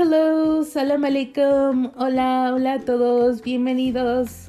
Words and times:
hello, 0.00 0.64
salam 0.64 1.04
alaikum, 1.04 1.92
hola, 1.94 2.52
hola 2.54 2.74
a 2.74 2.80
todos, 2.80 3.42
bienvenidos. 3.42 4.48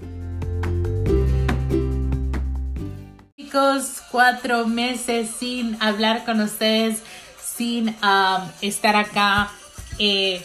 Chicos, 3.36 4.02
cuatro 4.12 4.66
meses 4.66 5.29
sin 5.29 5.75
hablar 5.82 6.24
con 6.24 6.39
ustedes, 6.39 7.04
sin 7.43 7.89
um, 7.89 8.48
estar 8.61 8.96
acá 8.96 9.52
eh, 10.00 10.42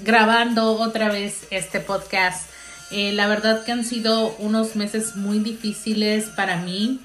grabando 0.00 0.72
otra 0.78 1.08
vez 1.08 1.46
este 1.50 1.80
podcast. 1.80 2.46
Eh, 2.90 3.12
la 3.12 3.26
verdad 3.28 3.64
que 3.64 3.72
han 3.72 3.82
sido 3.82 4.36
unos 4.40 4.76
meses 4.76 5.16
muy 5.16 5.38
difíciles 5.38 6.26
para 6.26 6.58
mí. 6.58 7.00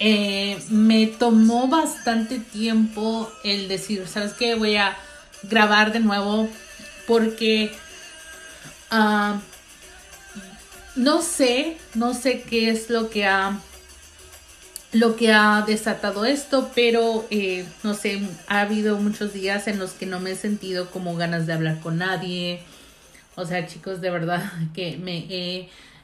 Eh, 0.00 0.58
me 0.70 1.06
tomó 1.06 1.68
bastante 1.68 2.40
tiempo 2.40 3.30
el 3.44 3.68
decir, 3.68 4.08
¿sabes 4.08 4.32
qué? 4.32 4.56
Voy 4.56 4.74
a 4.74 4.96
grabar 5.42 5.92
de 5.92 6.00
nuevo 6.00 6.48
porque 7.06 7.72
ah, 8.90 9.40
no 10.94 11.22
sé, 11.22 11.76
no 11.94 12.14
sé 12.14 12.42
qué 12.42 12.70
es 12.70 12.90
lo 12.90 13.10
que 13.10 13.26
ha 13.26 13.58
lo 14.92 15.16
que 15.16 15.32
ha 15.32 15.62
desatado 15.66 16.24
esto, 16.24 16.70
pero 16.74 17.26
eh, 17.30 17.66
no 17.82 17.92
sé, 17.92 18.22
ha 18.46 18.62
habido 18.62 18.96
muchos 18.96 19.32
días 19.32 19.68
en 19.68 19.78
los 19.78 19.92
que 19.92 20.06
no 20.06 20.20
me 20.20 20.30
he 20.30 20.36
sentido 20.36 20.90
como 20.90 21.16
ganas 21.16 21.46
de 21.46 21.52
hablar 21.52 21.80
con 21.80 21.98
nadie. 21.98 22.62
O 23.34 23.44
sea, 23.44 23.66
chicos, 23.66 24.00
de 24.00 24.10
verdad 24.10 24.42
que 24.74 24.96
me 24.96 25.26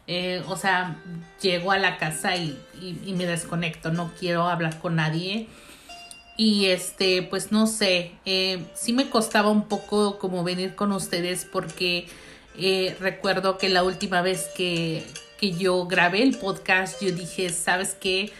he, 0.07 0.43
o 0.47 0.57
sea, 0.57 0.97
llego 1.41 1.73
a 1.73 1.79
la 1.79 1.97
casa 1.97 2.37
y, 2.37 2.59
y, 2.81 3.12
me 3.15 3.25
desconecto, 3.25 3.93
no 3.93 4.12
quiero 4.19 4.49
hablar 4.49 4.79
con 4.79 4.97
nadie. 4.97 5.49
Y 6.37 6.67
este, 6.67 7.23
pues 7.23 7.53
no 7.53 7.67
sé, 7.67 8.13
eh, 8.25 8.65
sí 8.75 8.93
me 8.93 9.11
costaba 9.11 9.51
un 9.51 9.69
poco 9.69 10.19
como 10.19 10.45
venir 10.45 10.75
con 10.75 10.93
ustedes 10.93 11.45
porque 11.45 12.09
eh, 12.59 12.97
recuerdo 13.01 13.59
que 13.59 13.69
la 13.69 13.83
última 13.83 14.23
vez 14.23 14.48
que, 14.56 15.06
que, 15.39 15.53
yo 15.53 15.87
grabé 15.87 16.23
el 16.23 16.37
podcast, 16.37 17.03
yo 17.03 17.12
dije, 17.12 17.51
¿sabes 17.51 17.97
qué? 18.01 18.33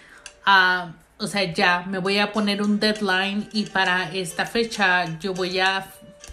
Ah, 0.47 0.93
o 1.19 1.27
sea, 1.27 1.53
ya 1.53 1.85
me 1.87 1.99
voy 1.99 2.19
a 2.19 2.33
poner 2.33 2.63
un 2.63 2.81
deadline 2.81 3.49
y 3.53 3.67
para 3.67 4.11
esta 4.13 4.47
fecha 4.47 5.19
yo 5.21 5.35
voy 5.35 5.61
a, 5.61 5.87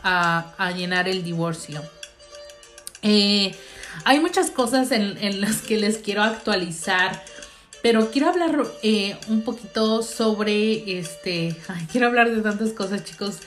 a, 0.03 0.71
llenar 0.71 1.09
el 1.09 1.23
divorcio. 1.23 1.83
Eh, 3.01 3.53
hay 4.05 4.19
muchas 4.19 4.49
cosas 4.49 4.91
en 4.91 5.41
las 5.41 5.61
que 5.61 5.77
les 5.77 5.97
quiero 5.97 6.23
actualizar 6.23 7.21
pero 7.81 8.11
quiero 8.11 8.29
hablar 8.29 8.65
eh, 8.83 9.17
un 9.27 9.41
poquito 9.43 10.03
sobre 10.03 10.99
este. 10.99 11.55
Ay, 11.67 11.87
quiero 11.91 12.07
hablar 12.07 12.29
de 12.29 12.41
tantas 12.41 12.71
cosas, 12.71 13.03
chicos. 13.03 13.37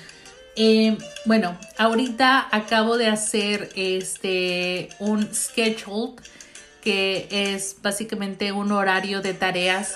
Eh, 0.57 0.99
bueno, 1.25 1.59
ahorita 1.79 2.49
acabo 2.51 2.99
de 2.99 3.09
hacer 3.09 3.71
este 3.75 4.91
un 4.99 5.35
schedule 5.35 6.15
que 6.83 7.29
es 7.31 7.77
básicamente 7.81 8.53
un 8.53 8.73
horario 8.73 9.23
de 9.23 9.35
tareas 9.35 9.95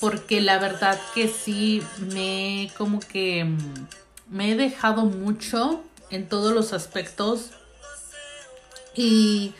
porque 0.00 0.40
la 0.40 0.58
verdad 0.58 0.98
que 1.14 1.28
sí 1.28 1.82
me 2.12 2.70
como 2.76 2.98
que 3.00 3.46
me 4.28 4.52
he 4.52 4.56
dejado 4.56 5.04
mucho 5.04 5.82
en 6.10 6.28
todos 6.28 6.52
los 6.52 6.72
aspectos 6.72 7.50
y 8.94 9.52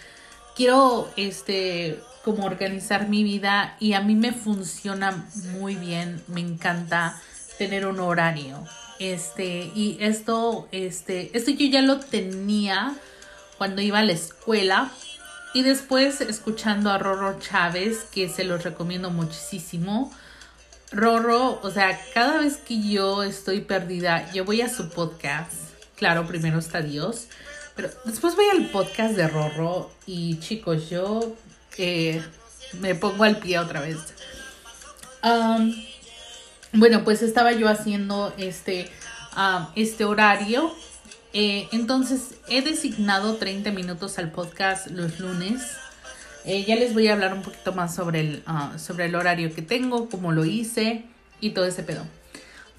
quiero 0.57 1.09
este 1.17 2.01
como 2.25 2.45
organizar 2.45 3.09
mi 3.09 3.23
vida 3.23 3.77
y 3.81 3.93
a 3.95 4.01
mí 4.01 4.15
me 4.15 4.33
funciona 4.33 5.27
muy 5.59 5.77
bien, 5.77 6.23
me 6.29 6.41
encanta 6.41 7.21
tener 7.59 7.87
un 7.87 8.01
horario. 8.01 8.65
Este, 8.99 9.71
y 9.75 9.97
esto, 10.01 10.69
este, 10.73 11.37
esto 11.37 11.51
yo 11.53 11.67
ya 11.67 11.83
lo 11.83 12.01
tenía 12.01 12.95
cuando 13.57 13.81
iba 13.81 14.01
a 14.01 14.05
la 14.05 14.13
escuela 14.13 14.91
y 15.55 15.63
después 15.63 16.21
escuchando 16.21 16.91
a 16.91 16.99
Rorro 16.99 17.39
Chávez, 17.41 18.05
que 18.13 18.29
se 18.29 18.45
los 18.45 18.65
recomiendo 18.65 19.11
muchísimo. 19.11 20.13
Rorro, 20.91 21.61
o 21.63 21.71
sea, 21.71 21.99
cada 22.15 22.39
vez 22.39 22.57
que 22.57 22.81
yo 22.81 23.23
estoy 23.23 23.61
perdida, 23.61 24.31
yo 24.33 24.45
voy 24.45 24.63
a 24.63 24.69
su 24.69 24.91
podcast. 24.91 25.53
Claro, 25.97 26.27
primero 26.27 26.59
está 26.59 26.81
Dios, 26.81 27.27
pero 27.75 27.91
después 28.05 28.37
voy 28.37 28.47
al 28.53 28.71
podcast 28.71 29.15
de 29.15 29.27
Rorro 29.27 29.91
y 30.07 30.39
chicos, 30.39 30.89
yo 30.91 31.35
me 32.81 32.95
pongo 32.95 33.25
al 33.25 33.39
pie 33.39 33.59
otra 33.59 33.81
vez. 33.81 33.99
bueno, 36.73 37.05
pues 37.05 37.23
estaba 37.23 37.53
yo 37.53 37.69
haciendo 37.69 38.35
este, 38.39 38.91
este 39.77 40.05
horario. 40.05 40.75
Eh, 41.33 41.69
entonces 41.73 42.35
he 42.49 42.63
designado 42.63 43.37
30 43.37 43.71
minutos 43.73 44.19
al 44.19 44.31
podcast 44.31 44.89
los 44.89 45.21
lunes. 45.21 45.63
Eh, 46.45 46.65
ya 46.65 46.77
les 46.77 46.95
voy 46.95 47.09
a 47.09 47.13
hablar 47.13 47.35
un 47.35 47.43
poquito 47.43 47.73
más 47.73 47.95
sobre 47.95 48.21
el, 48.21 48.43
ah, 48.47 48.73
sobre 48.79 49.07
el 49.07 49.15
horario 49.15 49.55
que 49.55 49.61
tengo, 49.61 50.09
cómo 50.09 50.33
lo 50.33 50.45
hice 50.45 51.05
y 51.41 51.51
todo 51.51 51.67
ese 51.67 51.83
pedo. 51.83 52.05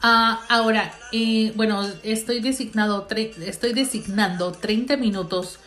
Ah, 0.02 0.42
ahora, 0.50 0.94
eh, 1.12 1.54
bueno, 1.56 1.88
estoy 2.04 2.40
designado, 2.40 3.08
estoy 3.46 3.74
designando 3.74 4.52
30 4.54 4.98
minutos 4.98 5.60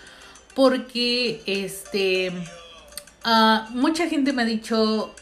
porque 0.55 1.43
este 1.47 2.33
Ah, 3.25 3.69
mucha 3.71 4.09
gente 4.09 4.33
me 4.33 4.43
ha 4.43 4.45
dicho, 4.45 5.15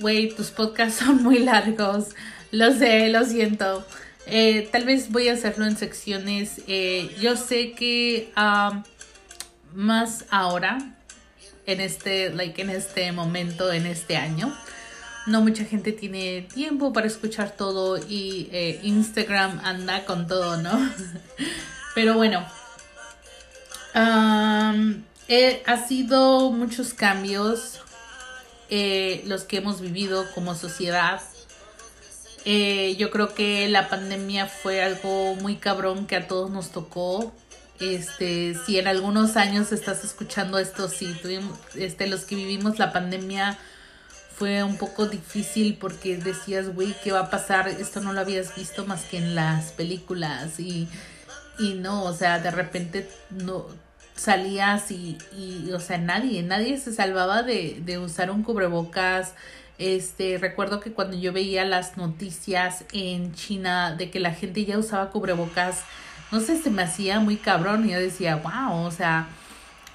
güey, 0.00 0.34
tus 0.34 0.50
podcasts 0.50 0.98
son 1.04 1.22
muy 1.22 1.38
largos. 1.38 2.08
Lo 2.50 2.72
sé, 2.72 3.08
lo 3.08 3.24
siento. 3.24 3.86
Eh, 4.26 4.68
tal 4.72 4.84
vez 4.84 5.10
voy 5.10 5.28
a 5.28 5.34
hacerlo 5.34 5.66
en 5.66 5.76
secciones. 5.76 6.62
Eh, 6.66 7.14
yo 7.20 7.36
sé 7.36 7.72
que 7.72 8.32
más 9.74 10.24
ahora, 10.30 10.78
en 11.66 11.80
este, 11.80 12.30
like, 12.30 12.60
en 12.60 12.70
este 12.70 13.12
momento, 13.12 13.72
en 13.72 13.86
este 13.86 14.16
año, 14.16 14.52
no 15.26 15.40
mucha 15.42 15.64
gente 15.64 15.92
tiene 15.92 16.46
tiempo 16.54 16.92
para 16.92 17.06
escuchar 17.06 17.50
todo 17.50 17.98
y 17.98 18.48
eh, 18.52 18.80
Instagram 18.82 19.60
anda 19.64 20.04
con 20.04 20.26
todo, 20.26 20.56
¿no? 20.56 20.90
Pero 21.94 22.14
bueno. 22.14 22.44
Eh, 25.28 25.62
ha 25.66 25.88
sido 25.88 26.52
muchos 26.52 26.94
cambios 26.94 27.80
eh, 28.70 29.22
los 29.26 29.42
que 29.42 29.56
hemos 29.56 29.80
vivido 29.80 30.24
como 30.34 30.54
sociedad. 30.54 31.20
Eh, 32.44 32.94
yo 32.96 33.10
creo 33.10 33.34
que 33.34 33.68
la 33.68 33.88
pandemia 33.88 34.46
fue 34.46 34.82
algo 34.82 35.34
muy 35.36 35.56
cabrón 35.56 36.06
que 36.06 36.14
a 36.14 36.28
todos 36.28 36.50
nos 36.50 36.70
tocó. 36.70 37.34
Este, 37.80 38.54
si 38.64 38.78
en 38.78 38.86
algunos 38.86 39.36
años 39.36 39.72
estás 39.72 40.04
escuchando 40.04 40.58
esto, 40.58 40.88
sí, 40.88 41.14
este, 41.74 42.06
los 42.06 42.24
que 42.24 42.36
vivimos 42.36 42.78
la 42.78 42.92
pandemia 42.92 43.58
fue 44.34 44.62
un 44.62 44.78
poco 44.78 45.06
difícil 45.06 45.76
porque 45.76 46.16
decías, 46.16 46.72
güey, 46.72 46.94
¿qué 47.02 47.10
va 47.10 47.20
a 47.20 47.30
pasar? 47.30 47.68
Esto 47.68 48.00
no 48.00 48.12
lo 48.12 48.20
habías 48.20 48.54
visto 48.54 48.86
más 48.86 49.02
que 49.04 49.18
en 49.18 49.34
las 49.34 49.72
películas 49.72 50.60
y, 50.60 50.88
y 51.58 51.74
no, 51.74 52.04
o 52.04 52.14
sea, 52.14 52.38
de 52.38 52.50
repente 52.50 53.10
no 53.30 53.66
salías 54.16 54.90
y, 54.90 55.18
y, 55.36 55.70
o 55.72 55.80
sea, 55.80 55.98
nadie, 55.98 56.42
nadie 56.42 56.78
se 56.78 56.92
salvaba 56.92 57.42
de, 57.42 57.80
de 57.84 57.98
usar 57.98 58.30
un 58.30 58.42
cubrebocas. 58.42 59.34
Este, 59.78 60.38
recuerdo 60.38 60.80
que 60.80 60.92
cuando 60.92 61.16
yo 61.16 61.32
veía 61.32 61.64
las 61.64 61.96
noticias 61.98 62.84
en 62.92 63.34
China 63.34 63.94
de 63.94 64.10
que 64.10 64.20
la 64.20 64.32
gente 64.32 64.64
ya 64.64 64.78
usaba 64.78 65.10
cubrebocas, 65.10 65.82
no 66.32 66.40
sé, 66.40 66.60
se 66.60 66.70
me 66.70 66.82
hacía 66.82 67.20
muy 67.20 67.36
cabrón 67.36 67.86
y 67.86 67.92
yo 67.92 68.00
decía, 68.00 68.36
wow, 68.36 68.84
o 68.84 68.90
sea, 68.90 69.28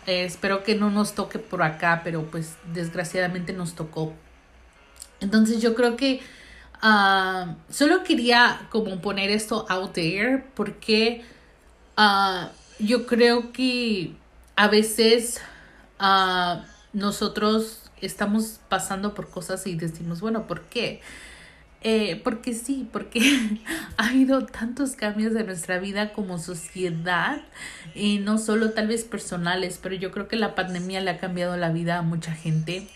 espero 0.06 0.64
que 0.64 0.76
no 0.76 0.90
nos 0.92 1.14
toque 1.14 1.40
por 1.40 1.64
acá, 1.64 2.02
pero 2.04 2.24
pues 2.30 2.56
desgraciadamente 2.74 3.54
nos 3.54 3.74
tocó. 3.74 4.14
Entonces 5.20 5.62
yo 5.62 5.76
creo 5.76 5.98
que 5.98 6.22
uh, 6.84 7.54
solo 7.70 8.04
quería 8.04 8.68
como 8.70 9.02
poner 9.02 9.32
esto 9.32 9.66
out 9.68 9.94
there 9.94 10.44
porque 10.56 11.24
uh, 11.98 12.48
yo 12.84 13.06
creo 13.06 13.52
que 13.52 14.14
a 14.56 14.68
veces 14.68 15.42
uh, 16.00 16.62
nosotros 16.94 17.90
estamos 18.02 18.60
pasando 18.70 19.14
por 19.14 19.30
cosas 19.30 19.66
y 19.68 19.76
decimos, 19.76 20.22
bueno, 20.22 20.48
¿por 20.48 20.64
qué? 20.64 21.02
Eh, 21.84 22.22
porque 22.24 22.54
sí, 22.54 22.88
porque 22.92 23.22
ha 23.98 24.10
habido 24.10 24.46
tantos 24.46 24.92
cambios 24.92 25.36
en 25.36 25.48
nuestra 25.48 25.80
vida 25.80 26.14
como 26.14 26.38
sociedad 26.38 27.42
y 27.96 28.20
no 28.20 28.38
solo 28.38 28.72
tal 28.72 28.88
vez 28.88 29.04
personales, 29.04 29.80
pero 29.82 29.96
yo 29.96 30.12
creo 30.12 30.28
que 30.28 30.36
la 30.36 30.54
pandemia 30.54 31.02
le 31.02 31.12
ha 31.12 31.18
cambiado 31.18 31.58
la 31.58 31.70
vida 31.70 31.98
a 31.98 32.02
mucha 32.02 32.34
gente. 32.34 32.88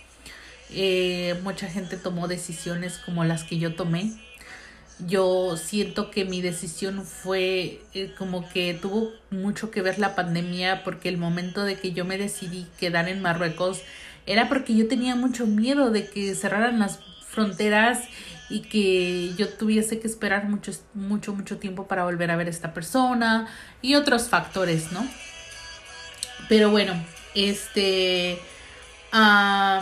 Eh, 0.72 1.40
mucha 1.44 1.68
gente 1.68 1.98
tomó 1.98 2.28
decisiones 2.28 2.98
como 2.98 3.24
las 3.24 3.44
que 3.44 3.60
yo 3.60 3.76
tomé 3.76 4.12
yo 5.00 5.58
siento 5.58 6.10
que 6.10 6.26
mi 6.26 6.42
decisión 6.42 7.04
fue 7.04 7.82
eh, 7.94 8.14
como 8.18 8.48
que 8.50 8.74
tuvo 8.74 9.12
mucho 9.30 9.70
que 9.70 9.82
ver 9.82 10.00
la 10.00 10.16
pandemia 10.16 10.84
porque 10.84 11.10
el 11.10 11.18
momento 11.18 11.64
de 11.64 11.78
que 11.78 11.92
yo 11.92 12.06
me 12.06 12.18
decidí 12.18 12.66
quedar 12.80 13.10
en 13.10 13.22
Marruecos 13.22 13.82
era 14.26 14.48
porque 14.48 14.76
yo 14.76 14.88
tenía 14.88 15.16
mucho 15.16 15.46
miedo 15.46 15.92
de 15.92 16.08
que 16.08 16.34
cerraran 16.34 16.80
las 16.80 17.00
fronteras 17.28 18.00
y 18.50 18.62
que 18.62 19.34
yo 19.38 19.50
tuviese 19.50 20.00
que 20.00 20.08
esperar 20.08 20.48
mucho, 20.48 20.72
mucho, 20.94 21.34
mucho 21.34 21.58
tiempo 21.58 21.88
para 21.88 22.06
volver 22.06 22.32
a 22.32 22.36
ver 22.38 22.48
a 22.48 22.52
esta 22.52 22.74
persona 22.74 23.48
y 23.82 23.96
otros 23.96 24.30
factores, 24.30 24.92
¿no? 24.92 25.06
Pero 26.48 26.70
bueno, 26.70 26.94
este... 27.34 28.40
ah 29.12 29.82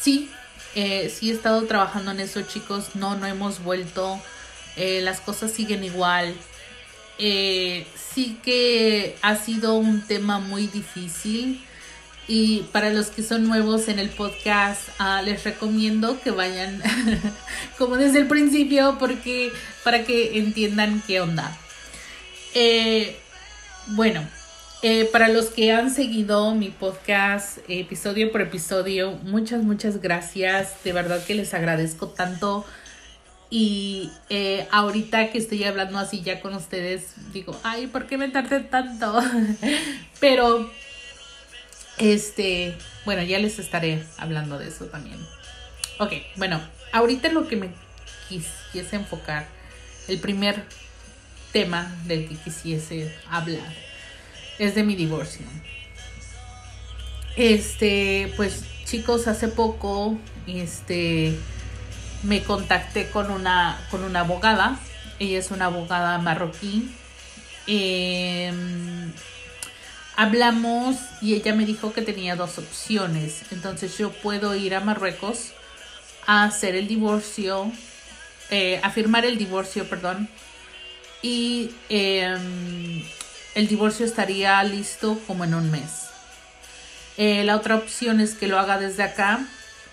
sí, 0.00 0.30
eh, 0.76 1.08
sí 1.08 1.30
he 1.30 1.32
estado 1.32 1.62
trabajando 1.62 2.10
en 2.10 2.20
eso, 2.20 2.42
chicos. 2.42 2.94
No, 2.94 3.16
no 3.16 3.26
hemos 3.26 3.64
vuelto. 3.64 4.20
Eh, 4.76 5.00
las 5.00 5.20
cosas 5.20 5.50
siguen 5.50 5.82
igual. 5.84 6.34
Eh, 7.18 7.86
sí 8.14 8.38
que 8.42 9.16
ha 9.22 9.36
sido 9.36 9.74
un 9.74 10.02
tema 10.02 10.38
muy 10.38 10.66
difícil. 10.66 11.64
Y 12.28 12.64
para 12.72 12.90
los 12.90 13.06
que 13.06 13.22
son 13.22 13.48
nuevos 13.48 13.88
en 13.88 13.98
el 13.98 14.10
podcast, 14.10 14.82
ah, 14.98 15.22
les 15.22 15.44
recomiendo 15.44 16.20
que 16.20 16.30
vayan 16.30 16.82
como 17.78 17.96
desde 17.96 18.18
el 18.18 18.26
principio 18.26 18.98
porque 18.98 19.52
para 19.82 20.04
que 20.04 20.38
entiendan 20.38 21.02
qué 21.06 21.22
onda. 21.22 21.56
Bueno, 23.86 24.28
eh, 24.82 25.08
para 25.10 25.28
los 25.28 25.46
que 25.46 25.72
han 25.72 25.90
seguido 25.90 26.54
mi 26.54 26.68
podcast 26.68 27.58
episodio 27.68 28.30
por 28.30 28.42
episodio, 28.42 29.12
muchas, 29.22 29.62
muchas 29.62 30.00
gracias. 30.00 30.84
De 30.84 30.92
verdad 30.92 31.24
que 31.24 31.34
les 31.34 31.54
agradezco 31.54 32.08
tanto. 32.08 32.64
Y 33.48 34.10
eh, 34.28 34.66
ahorita 34.70 35.30
que 35.30 35.38
estoy 35.38 35.64
hablando 35.64 35.98
así 35.98 36.22
ya 36.22 36.40
con 36.40 36.54
ustedes, 36.54 37.14
digo, 37.32 37.58
ay, 37.62 37.86
¿por 37.86 38.06
qué 38.06 38.18
me 38.18 38.28
tardé 38.28 38.60
tanto? 38.60 39.18
Pero 40.20 40.70
este, 41.98 42.76
bueno, 43.04 43.22
ya 43.22 43.38
les 43.38 43.58
estaré 43.58 44.04
hablando 44.18 44.58
de 44.58 44.68
eso 44.68 44.86
también. 44.86 45.18
Ok, 45.98 46.12
bueno, 46.36 46.60
ahorita 46.92 47.30
lo 47.30 47.48
que 47.48 47.56
me 47.56 47.70
quisiese 48.28 48.96
enfocar, 48.96 49.46
el 50.08 50.18
primer 50.18 50.62
tema 51.52 51.90
del 52.04 52.28
que 52.28 52.34
quisiese 52.34 53.14
hablar, 53.30 53.72
es 54.58 54.74
de 54.74 54.82
mi 54.82 54.94
divorcio. 54.94 55.46
Este, 57.36 58.32
pues 58.36 58.64
chicos, 58.84 59.26
hace 59.26 59.48
poco, 59.48 60.16
este, 60.46 61.38
me 62.22 62.42
contacté 62.42 63.10
con 63.10 63.30
una, 63.30 63.78
con 63.90 64.04
una 64.04 64.20
abogada. 64.20 64.78
Ella 65.18 65.38
es 65.38 65.50
una 65.50 65.66
abogada 65.66 66.18
marroquí. 66.18 66.90
Eh, 67.66 68.52
hablamos 70.16 70.96
y 71.20 71.34
ella 71.34 71.54
me 71.54 71.66
dijo 71.66 71.92
que 71.92 72.02
tenía 72.02 72.36
dos 72.36 72.58
opciones. 72.58 73.42
Entonces 73.50 73.96
yo 73.98 74.10
puedo 74.10 74.54
ir 74.54 74.74
a 74.74 74.80
Marruecos 74.80 75.52
a 76.26 76.44
hacer 76.44 76.74
el 76.74 76.88
divorcio, 76.88 77.70
eh, 78.50 78.80
a 78.82 78.90
firmar 78.90 79.24
el 79.24 79.38
divorcio, 79.38 79.88
perdón. 79.88 80.28
Y 81.22 81.70
em, 81.88 83.02
el 83.56 83.68
divorcio 83.68 84.04
estaría 84.04 84.62
listo 84.62 85.18
como 85.26 85.44
en 85.44 85.54
un 85.54 85.70
mes. 85.70 86.10
Eh, 87.16 87.42
la 87.42 87.56
otra 87.56 87.76
opción 87.76 88.20
es 88.20 88.34
que 88.34 88.48
lo 88.48 88.58
haga 88.58 88.78
desde 88.78 89.02
acá, 89.02 89.40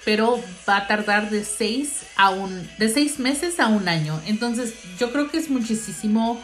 pero 0.03 0.43
va 0.67 0.77
a 0.77 0.87
tardar 0.87 1.29
de 1.29 1.45
seis 1.45 2.01
a 2.17 2.29
un, 2.29 2.69
de 2.77 2.89
seis 2.89 3.19
meses 3.19 3.61
a 3.61 3.67
un 3.67 3.87
año. 3.87 4.21
Entonces 4.25 4.73
yo 4.99 5.13
creo 5.13 5.31
que 5.31 5.37
es 5.37 5.49
muchísimo 5.49 6.41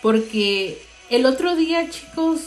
porque 0.00 0.80
el 1.10 1.26
otro 1.26 1.56
día, 1.56 1.90
chicos, 1.90 2.42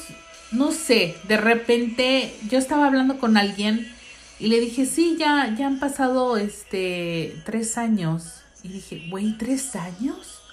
no 0.52 0.72
sé, 0.72 1.18
de 1.28 1.36
repente 1.36 2.34
yo 2.50 2.58
estaba 2.58 2.88
hablando 2.88 3.20
con 3.20 3.36
alguien 3.36 3.94
y 4.40 4.48
le 4.48 4.62
dije, 4.62 4.86
sí, 4.86 5.18
ya, 5.20 5.54
ya 5.58 5.68
han 5.68 5.80
pasado 5.80 6.38
este 6.38 7.36
tres 7.46 7.78
años. 7.78 8.42
Y 8.64 8.70
dije, 8.70 9.08
güey, 9.10 9.38
¿tres 9.38 9.76
años? 9.76 10.47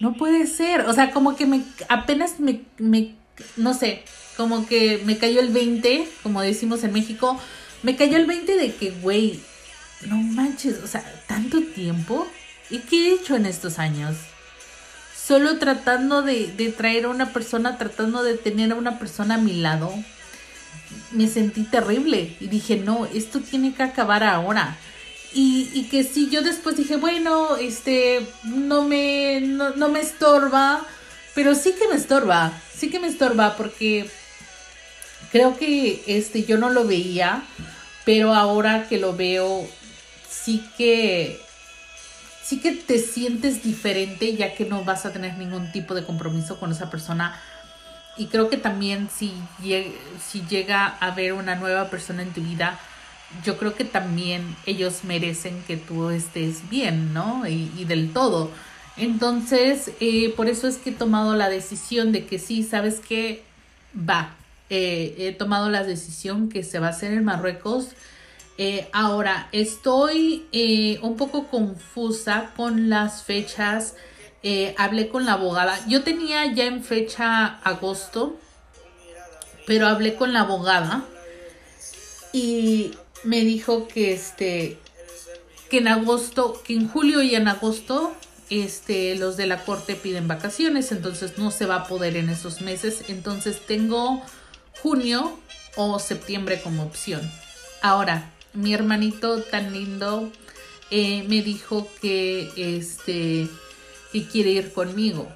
No 0.00 0.14
puede 0.14 0.46
ser. 0.46 0.82
O 0.82 0.92
sea, 0.92 1.10
como 1.10 1.36
que 1.36 1.46
me 1.46 1.62
apenas 1.88 2.38
me, 2.40 2.62
me, 2.78 3.14
no 3.56 3.74
sé, 3.74 4.02
como 4.36 4.66
que 4.66 5.02
me 5.04 5.18
cayó 5.18 5.40
el 5.40 5.50
20, 5.50 6.08
como 6.22 6.42
decimos 6.42 6.84
en 6.84 6.92
México, 6.92 7.40
me 7.82 7.96
cayó 7.96 8.16
el 8.16 8.26
20 8.26 8.56
de 8.56 8.74
que, 8.74 8.90
güey, 8.90 9.40
no 10.06 10.16
manches, 10.16 10.82
o 10.82 10.86
sea, 10.86 11.04
tanto 11.26 11.60
tiempo. 11.62 12.26
¿Y 12.68 12.78
qué 12.80 13.08
he 13.08 13.14
hecho 13.14 13.36
en 13.36 13.46
estos 13.46 13.78
años? 13.78 14.16
solo 15.26 15.58
tratando 15.58 16.22
de, 16.22 16.74
traer 16.76 17.06
a 17.06 17.08
una 17.08 17.32
persona, 17.32 17.78
tratando 17.78 18.22
de 18.22 18.36
tener 18.36 18.70
a 18.70 18.76
una 18.76 19.00
persona 19.00 19.34
a 19.34 19.38
mi 19.38 19.54
lado, 19.54 19.92
me 21.10 21.26
sentí 21.26 21.64
terrible 21.64 22.36
y 22.38 22.46
dije, 22.46 22.76
no, 22.76 23.06
esto 23.06 23.40
tiene 23.40 23.74
que 23.74 23.82
acabar 23.82 24.22
ahora. 24.22 24.76
Y, 25.32 25.70
y 25.74 25.84
que 25.84 26.04
sí, 26.04 26.28
yo 26.30 26.42
después 26.42 26.76
dije, 26.76 26.96
bueno, 26.96 27.56
este, 27.56 28.26
no 28.44 28.82
me, 28.82 29.40
no, 29.40 29.88
me 29.88 30.00
estorba, 30.00 30.84
pero 31.34 31.54
sí 31.54 31.74
que 31.78 31.88
me 31.88 31.96
estorba, 31.96 32.52
sí 32.74 32.90
que 32.90 33.00
me 33.00 33.08
estorba 33.08 33.56
porque 33.56 34.08
creo 35.30 35.58
que 35.58 36.02
este, 36.06 36.44
yo 36.44 36.56
no 36.56 36.70
lo 36.70 36.86
veía, 36.86 37.42
pero 38.04 38.34
ahora 38.34 38.88
que 38.88 38.98
lo 38.98 39.14
veo, 39.14 39.68
sí 40.28 40.64
que 40.76 41.40
sí 42.46 42.60
que 42.60 42.70
te 42.72 43.00
sientes 43.00 43.64
diferente 43.64 44.36
ya 44.36 44.54
que 44.54 44.64
no 44.64 44.84
vas 44.84 45.04
a 45.04 45.12
tener 45.12 45.36
ningún 45.36 45.72
tipo 45.72 45.94
de 45.94 46.04
compromiso 46.04 46.60
con 46.60 46.70
esa 46.70 46.88
persona. 46.90 47.40
Y 48.16 48.28
creo 48.28 48.48
que 48.48 48.56
también 48.56 49.08
si, 49.14 49.34
si 50.24 50.42
llega 50.48 50.86
a 50.86 51.08
haber 51.08 51.32
una 51.32 51.56
nueva 51.56 51.90
persona 51.90 52.22
en 52.22 52.32
tu 52.32 52.40
vida, 52.40 52.78
yo 53.44 53.58
creo 53.58 53.74
que 53.74 53.84
también 53.84 54.56
ellos 54.66 55.04
merecen 55.04 55.62
que 55.66 55.76
tú 55.76 56.10
estés 56.10 56.68
bien, 56.70 57.12
¿no? 57.12 57.46
Y, 57.46 57.84
del 57.84 58.12
todo. 58.12 58.50
Entonces, 58.96 59.90
eh, 60.00 60.32
por 60.36 60.48
eso 60.48 60.68
es 60.68 60.78
que 60.78 60.90
he 60.90 60.92
tomado 60.94 61.36
la 61.36 61.48
decisión 61.48 62.12
de 62.12 62.26
que 62.26 62.38
sí, 62.38 62.62
¿sabes 62.62 63.00
qué? 63.06 63.42
Va. 63.96 64.34
Eh, 64.70 65.14
he 65.18 65.32
tomado 65.32 65.70
la 65.70 65.84
decisión 65.84 66.48
que 66.48 66.62
se 66.62 66.78
va 66.78 66.88
a 66.88 66.90
hacer 66.90 67.12
en 67.12 67.24
Marruecos 67.24 67.90
eh, 68.58 68.88
ahora, 68.94 69.48
estoy 69.52 70.46
un 71.02 71.18
poco 71.18 71.48
confusa 71.48 72.52
con 72.56 72.88
las 72.88 73.22
fechas. 73.22 73.94
Hablé 74.78 75.08
con 75.08 75.26
la 75.26 75.32
abogada. 75.32 75.78
Yo 75.88 76.02
tenía 76.04 76.46
ya 76.54 76.64
en 76.64 76.82
fecha 76.82 77.58
agosto, 77.64 78.38
pero 79.66 79.88
hablé 79.88 80.14
con 80.14 80.32
la 80.32 80.40
abogada 80.40 81.04
y 82.32 82.92
me 83.26 83.44
dijo 83.44 83.88
que 83.88 84.12
este 84.12 84.78
que 85.68 85.78
en 85.78 85.88
agosto, 85.88 86.62
que 86.64 86.74
en 86.74 86.88
julio 86.88 87.22
y 87.22 87.34
en 87.34 87.48
agosto 87.48 88.14
este 88.50 89.16
los 89.16 89.36
de 89.36 89.46
la 89.46 89.64
corte 89.64 89.96
piden 89.96 90.28
vacaciones, 90.28 90.92
entonces 90.92 91.36
no 91.36 91.50
se 91.50 91.66
va 91.66 91.76
a 91.76 91.86
poder 91.88 92.16
en 92.16 92.30
esos 92.30 92.60
meses, 92.60 93.04
entonces 93.08 93.60
tengo 93.66 94.22
junio 94.82 95.36
o 95.76 95.98
septiembre 95.98 96.60
como 96.62 96.84
opción. 96.84 97.20
Ahora, 97.82 98.32
mi 98.52 98.72
hermanito 98.72 99.42
tan 99.42 99.72
lindo 99.72 100.30
eh, 100.90 101.24
me 101.28 101.42
dijo 101.42 101.88
que 102.00 102.50
este 102.56 103.48
que 104.12 104.26
quiere 104.26 104.50
ir 104.50 104.72
conmigo. 104.72 105.28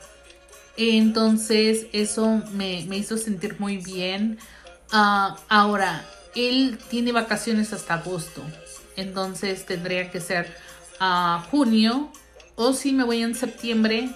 Entonces 0.76 1.86
eso 1.92 2.42
me, 2.52 2.80
hizo 2.96 3.18
sentir 3.18 3.58
muy 3.58 3.76
bien. 3.76 4.38
Ah, 4.92 5.36
ahora, 5.48 6.06
él 6.34 6.78
tiene 6.88 7.12
vacaciones 7.12 7.72
hasta 7.72 7.94
agosto. 7.94 8.42
Entonces 8.96 9.64
tendría 9.66 10.10
que 10.10 10.20
ser 10.20 10.54
a 10.98 11.46
junio. 11.50 12.10
O 12.56 12.72
si 12.72 12.92
me 12.92 13.04
voy 13.04 13.22
en 13.22 13.34
septiembre, 13.34 14.10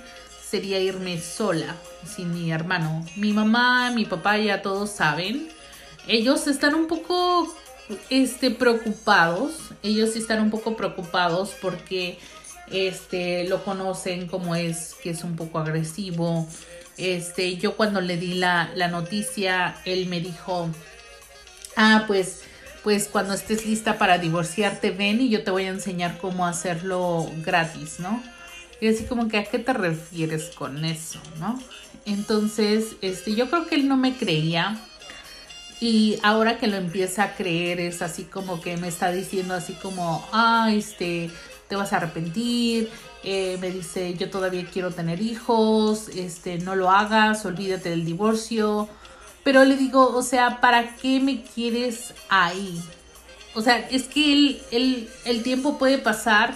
sería 0.47 0.79
irme 0.79 1.21
sola, 1.21 1.75
sin 2.07 2.35
mi 2.35 2.53
hermano. 2.53 3.05
Mi 3.17 3.33
mamá, 3.33 3.91
mi 3.91 4.05
papá 4.05 4.37
ya 4.39 4.63
todos 4.63 4.91
saben. 4.91 5.49
Ellos 6.07 6.47
están 6.47 6.75
un 6.75 6.87
poco 6.87 7.53
este, 8.11 8.51
preocupados. 8.51 9.53
Ellos 9.83 10.15
están 10.17 10.43
un 10.43 10.51
poco 10.51 10.77
preocupados 10.77 11.55
porque 11.61 12.19
este, 12.71 13.49
lo 13.49 13.65
conocen 13.65 14.27
como 14.27 14.55
es, 14.55 14.95
que 15.03 15.11
es 15.11 15.25
un 15.25 15.37
poco 15.37 15.59
agresivo. 15.59 16.47
Este, 16.97 17.57
yo 17.57 17.77
cuando 17.77 18.01
le 18.01 18.17
di 18.17 18.35
la, 18.35 18.71
la 18.75 18.89
noticia, 18.89 19.77
él 19.85 20.07
me 20.07 20.21
dijo, 20.21 20.69
ah, 21.77 22.05
pues, 22.07 22.43
pues 22.83 23.09
cuando 23.09 23.35
estés 23.35 23.67
lista 23.67 23.99
para 23.99 24.19
divorciarte, 24.19 24.91
ven 24.91 25.21
y 25.21 25.29
yo 25.29 25.43
te 25.43 25.51
voy 25.51 25.65
a 25.65 25.69
enseñar 25.69 26.19
cómo 26.19 26.47
hacerlo 26.47 27.31
gratis, 27.45 28.01
¿no? 28.01 28.23
Y 28.81 28.89
así 28.89 29.05
como 29.05 29.29
que, 29.29 29.39
¿a 29.39 29.45
qué 29.45 29.59
te 29.59 29.73
refieres 29.73 30.51
con 30.57 30.85
eso, 30.85 31.21
no? 31.39 31.59
Entonces, 32.07 32.97
este, 33.01 33.35
yo 33.35 33.49
creo 33.49 33.67
que 33.67 33.77
él 33.77 33.89
no 33.89 33.97
me 33.97 34.17
creía 34.17 34.79
y 35.81 36.19
ahora 36.23 36.59
que 36.59 36.67
lo 36.67 36.77
empieza 36.77 37.25
a 37.25 37.35
creer 37.35 37.81
es 37.81 38.03
así 38.03 38.25
como 38.25 38.61
que 38.61 38.77
me 38.77 38.89
está 38.89 39.11
diciendo 39.11 39.55
así 39.55 39.75
como, 39.75 40.27
ah, 40.33 40.71
este, 40.73 41.31
te 41.69 41.77
vas 41.77 41.93
a 41.93 41.99
arrepentir. 41.99 42.91
Eh, 43.23 43.57
me 43.61 43.71
dice, 43.71 44.15
yo 44.15 44.31
todavía 44.31 44.67
quiero 44.71 44.91
tener 44.91 45.21
hijos, 45.23 46.09
este, 46.09 46.59
no 46.59 46.77
lo 46.77 46.91
hagas, 46.91 47.45
olvídate 47.47 47.91
del 47.91 48.05
divorcio. 48.05 48.89
Pero 49.45 49.65
le 49.65 49.77
digo, 49.77 50.09
o 50.17 50.23
sea, 50.23 50.61
¿para 50.61 50.97
qué 50.97 51.21
me 51.21 51.43
quieres 51.43 52.15
ahí? 52.29 52.83
O 53.55 53.63
sea, 53.63 53.79
es 53.91 54.05
que 54.05 54.33
el, 54.33 54.63
el, 54.73 55.09
el 55.25 55.43
tiempo 55.43 55.79
puede 55.79 55.99
pasar 55.99 56.55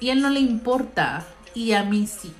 y 0.00 0.10
a 0.10 0.12
él 0.12 0.20
no 0.20 0.28
le 0.28 0.40
importa 0.40 1.26
y 1.54 1.72
a 1.72 1.82
mí 1.84 2.06
sí. 2.06 2.32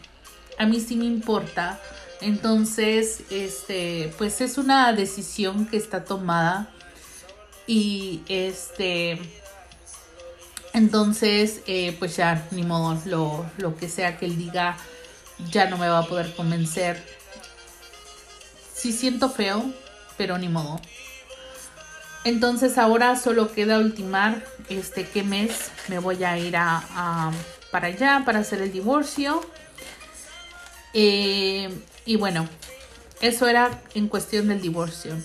A 0.59 0.67
mí 0.67 0.81
sí 0.81 0.97
me 0.97 1.07
importa. 1.07 1.81
Entonces, 2.21 3.23
este, 3.31 4.13
pues 4.19 4.41
es 4.41 4.59
una 4.59 4.93
decisión 4.93 5.67
que 5.67 5.77
está 5.77 6.05
tomada 6.05 6.69
y 7.67 8.23
este, 8.29 9.21
entonces, 10.73 11.61
eh, 11.67 11.97
pues 11.99 12.17
ya, 12.17 12.47
ni 12.51 12.63
modo, 12.63 13.01
lo, 13.05 13.47
lo 13.59 13.77
que 13.77 13.89
sea 13.89 14.17
que 14.17 14.27
él 14.27 14.37
diga, 14.37 14.77
ya 15.51 15.69
no 15.69 15.79
me 15.79 15.89
va 15.89 15.99
a 16.01 16.07
poder 16.07 16.35
convencer. 16.35 17.18
Sí 18.79 18.93
siento 18.93 19.29
feo, 19.29 19.65
pero 20.17 20.39
ni 20.39 20.49
modo. 20.49 20.81
Entonces 22.25 22.79
ahora 22.79 23.17
solo 23.17 23.53
queda 23.53 23.79
ultimar 23.79 24.45
este 24.69 25.05
qué 25.07 25.23
mes 25.23 25.71
me 25.89 25.99
voy 25.99 26.23
a 26.23 26.39
ir 26.39 26.57
a, 26.57 27.33
para 27.73 27.89
allá 27.89 28.23
para 28.25 28.41
hacer 28.41 28.63
el 28.63 28.71
divorcio. 28.71 29.41
Eh, 30.95 31.71
y 32.05 32.17
bueno, 32.17 32.49
eso 33.21 33.49
era 33.49 33.83
en 33.95 34.09
cuestión 34.09 34.49
del 34.49 34.61
divorcio. 34.61 35.17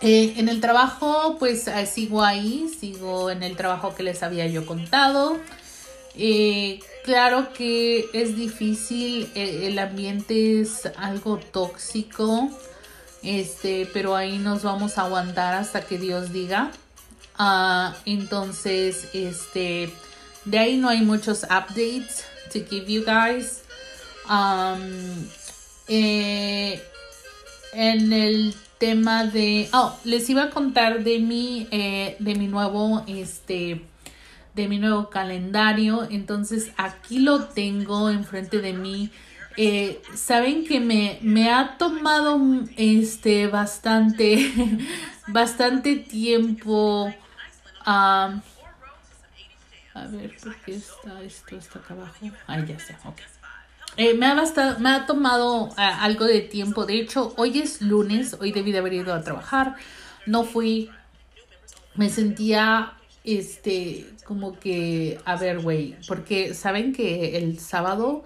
Eh, 0.00 0.34
en 0.36 0.48
el 0.48 0.60
trabajo, 0.60 1.36
pues 1.38 1.68
eh, 1.68 1.86
sigo 1.86 2.24
ahí, 2.24 2.68
sigo 2.80 3.30
en 3.30 3.42
el 3.42 3.56
trabajo 3.56 3.94
que 3.94 4.02
les 4.02 4.22
había 4.22 4.46
yo 4.46 4.66
contado. 4.66 5.38
Claro 7.06 7.54
que 7.54 8.10
es 8.12 8.36
difícil, 8.36 9.30
el 9.34 9.78
ambiente 9.78 10.60
es 10.60 10.84
algo 10.96 11.38
tóxico. 11.38 12.50
Este, 13.22 13.88
pero 13.92 14.14
ahí 14.14 14.38
nos 14.38 14.62
vamos 14.62 14.98
a 14.98 15.02
aguantar 15.02 15.54
hasta 15.54 15.80
que 15.80 15.98
Dios 15.98 16.32
diga. 16.32 16.70
Uh, 17.38 17.92
entonces, 18.04 19.08
este, 19.12 19.90
de 20.44 20.58
ahí 20.58 20.76
no 20.76 20.88
hay 20.88 21.00
muchos 21.00 21.44
updates 21.44 22.24
to 22.52 22.60
give 22.68 22.86
you 22.86 23.04
guys. 23.04 23.62
Um, 24.30 25.26
eh, 25.88 26.80
en 27.72 28.12
el 28.12 28.54
tema 28.78 29.24
de, 29.24 29.68
oh, 29.72 29.96
les 30.04 30.28
iba 30.30 30.44
a 30.44 30.50
contar 30.50 31.02
de 31.02 31.18
mi, 31.18 31.66
eh, 31.70 32.16
de 32.18 32.34
mi 32.34 32.46
nuevo, 32.46 33.04
este, 33.06 33.80
de 34.56 34.68
mi 34.68 34.78
nuevo 34.78 35.10
calendario. 35.10 36.08
Entonces, 36.10 36.72
aquí 36.76 37.20
lo 37.20 37.44
tengo 37.44 38.10
enfrente 38.10 38.60
de 38.60 38.72
mí. 38.72 39.10
Eh, 39.58 40.02
saben 40.14 40.66
que 40.66 40.80
me, 40.80 41.18
me 41.22 41.50
ha 41.50 41.78
tomado 41.78 42.38
este 42.76 43.46
bastante 43.46 44.52
bastante 45.28 45.96
tiempo 45.96 47.10
a 47.86 48.42
ver 50.10 50.36
por 50.42 50.54
qué 50.56 50.74
está 50.74 51.22
esto 51.22 51.56
está 51.56 51.78
acá 51.78 51.94
abajo 51.94 52.26
ahí 52.46 52.66
ya 52.66 52.78
sé 52.78 52.96
ok 53.06 53.16
eh, 53.96 54.12
me, 54.12 54.26
ha 54.26 54.34
bastado, 54.34 54.78
me 54.78 54.90
ha 54.90 55.06
tomado 55.06 55.70
algo 55.78 56.26
de 56.26 56.42
tiempo 56.42 56.84
de 56.84 57.00
hecho 57.00 57.32
hoy 57.38 57.58
es 57.60 57.80
lunes 57.80 58.36
hoy 58.38 58.52
debí 58.52 58.72
de 58.72 58.78
haber 58.80 58.92
ido 58.92 59.14
a 59.14 59.22
trabajar 59.22 59.76
no 60.26 60.44
fui 60.44 60.90
me 61.94 62.10
sentía 62.10 62.92
este 63.26 64.06
como 64.24 64.58
que 64.58 65.18
a 65.24 65.36
ver 65.36 65.60
güey 65.60 65.96
porque 66.06 66.54
saben 66.54 66.92
que 66.92 67.36
el 67.36 67.58
sábado 67.58 68.24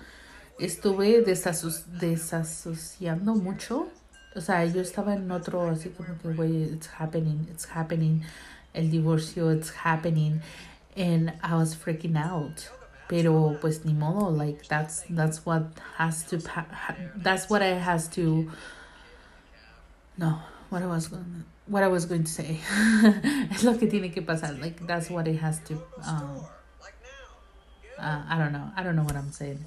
estuve 0.60 1.22
desasociando 1.22 3.34
mucho. 3.34 3.88
O 4.36 4.40
sea, 4.40 4.64
yo 4.64 4.80
estaba 4.80 5.14
en 5.14 5.28
otro, 5.30 5.68
así 5.68 5.90
como 5.90 6.16
que, 6.18 6.32
güey, 6.34 6.74
it's 6.74 6.88
happening, 6.98 7.46
it's 7.50 7.66
happening. 7.66 8.22
El 8.72 8.90
divorcio, 8.90 9.52
it's 9.52 9.72
happening. 9.84 10.40
And 10.96 11.32
I 11.42 11.54
was 11.54 11.74
freaking 11.74 12.16
out. 12.16 12.70
Pero 13.08 13.58
pues 13.60 13.84
ni 13.84 13.92
modo, 13.92 14.30
like 14.30 14.68
that's 14.68 15.04
that's 15.10 15.44
what 15.44 15.64
has 15.98 16.22
to 16.26 16.38
that's 17.16 17.50
what 17.50 17.60
I 17.60 17.76
has 17.76 18.08
to 18.10 18.48
no, 20.16 20.38
what 20.68 20.82
I 20.82 20.86
was 20.86 21.08
going 21.08 21.44
what 21.70 21.82
I 21.82 21.88
was 21.88 22.04
going 22.04 22.24
to 22.24 22.30
say. 22.30 22.58
es 23.50 23.62
lo 23.62 23.78
que 23.78 23.86
tiene 23.86 24.12
que 24.12 24.22
pasar. 24.22 24.60
Like 24.60 24.86
that's 24.86 25.08
what 25.08 25.28
it 25.28 25.38
has 25.38 25.60
to 25.68 25.74
um, 26.04 26.44
uh, 27.98 28.22
I 28.28 28.38
don't 28.38 28.52
know. 28.52 28.70
I 28.76 28.82
don't 28.82 28.96
know 28.96 29.04
what 29.04 29.16
I'm 29.16 29.30
saying. 29.32 29.64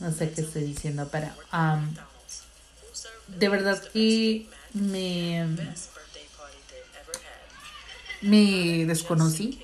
No 0.00 0.10
sé 0.10 0.30
qué 0.32 0.42
estoy 0.42 0.64
diciendo, 0.64 1.08
pero 1.10 1.28
de 3.28 3.48
verdad 3.48 3.80
que 3.92 4.46
me, 4.74 5.46
me 8.20 8.86
desconocí. 8.86 9.60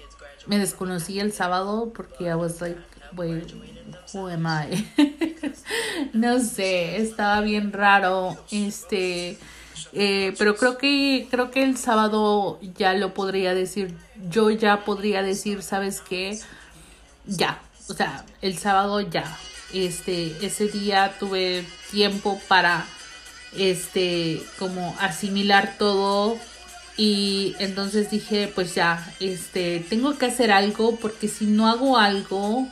Me 0.47 0.59
desconocí 0.59 1.21
el 1.21 1.33
sábado 1.33 1.93
porque 1.95 2.29
I 2.29 2.35
was 2.35 2.61
like, 2.61 2.79
wait, 3.15 3.53
who 4.13 4.29
am 4.29 4.47
I? 4.47 4.89
no 6.15 6.39
sé, 6.41 6.97
estaba 6.97 7.41
bien 7.43 7.73
raro. 7.73 8.37
Este, 8.51 9.37
eh, 9.93 10.35
pero 10.39 10.57
creo 10.57 10.79
que 10.79 11.27
creo 11.31 11.51
que 11.51 11.63
el 11.63 11.77
sábado 11.77 12.59
ya 12.77 12.95
lo 12.95 13.15
podría 13.15 13.55
decir. 13.55 13.95
Yo 14.31 14.51
ya 14.51 14.85
podría 14.85 15.23
decir, 15.23 15.63
¿sabes 15.63 16.01
qué? 16.01 16.39
Ya, 17.27 17.61
o 17.89 17.95
sea, 17.95 18.25
el 18.43 18.59
sábado 18.59 19.01
ya 19.01 19.39
este, 19.73 20.45
ese 20.45 20.69
día 20.69 21.15
tuve 21.19 21.65
tiempo 21.91 22.41
para, 22.49 22.87
este, 23.57 24.43
como 24.59 24.97
asimilar 25.01 25.77
todo 25.79 26.39
y 26.97 27.55
entonces 27.59 28.11
dije, 28.11 28.51
pues 28.55 28.75
ya, 28.75 29.15
este, 29.21 29.85
tengo 29.89 30.19
que 30.19 30.27
hacer 30.27 30.53
algo 30.53 30.97
porque 30.97 31.29
si 31.29 31.47
no 31.47 31.69
hago 31.69 31.99
algo, 31.99 32.69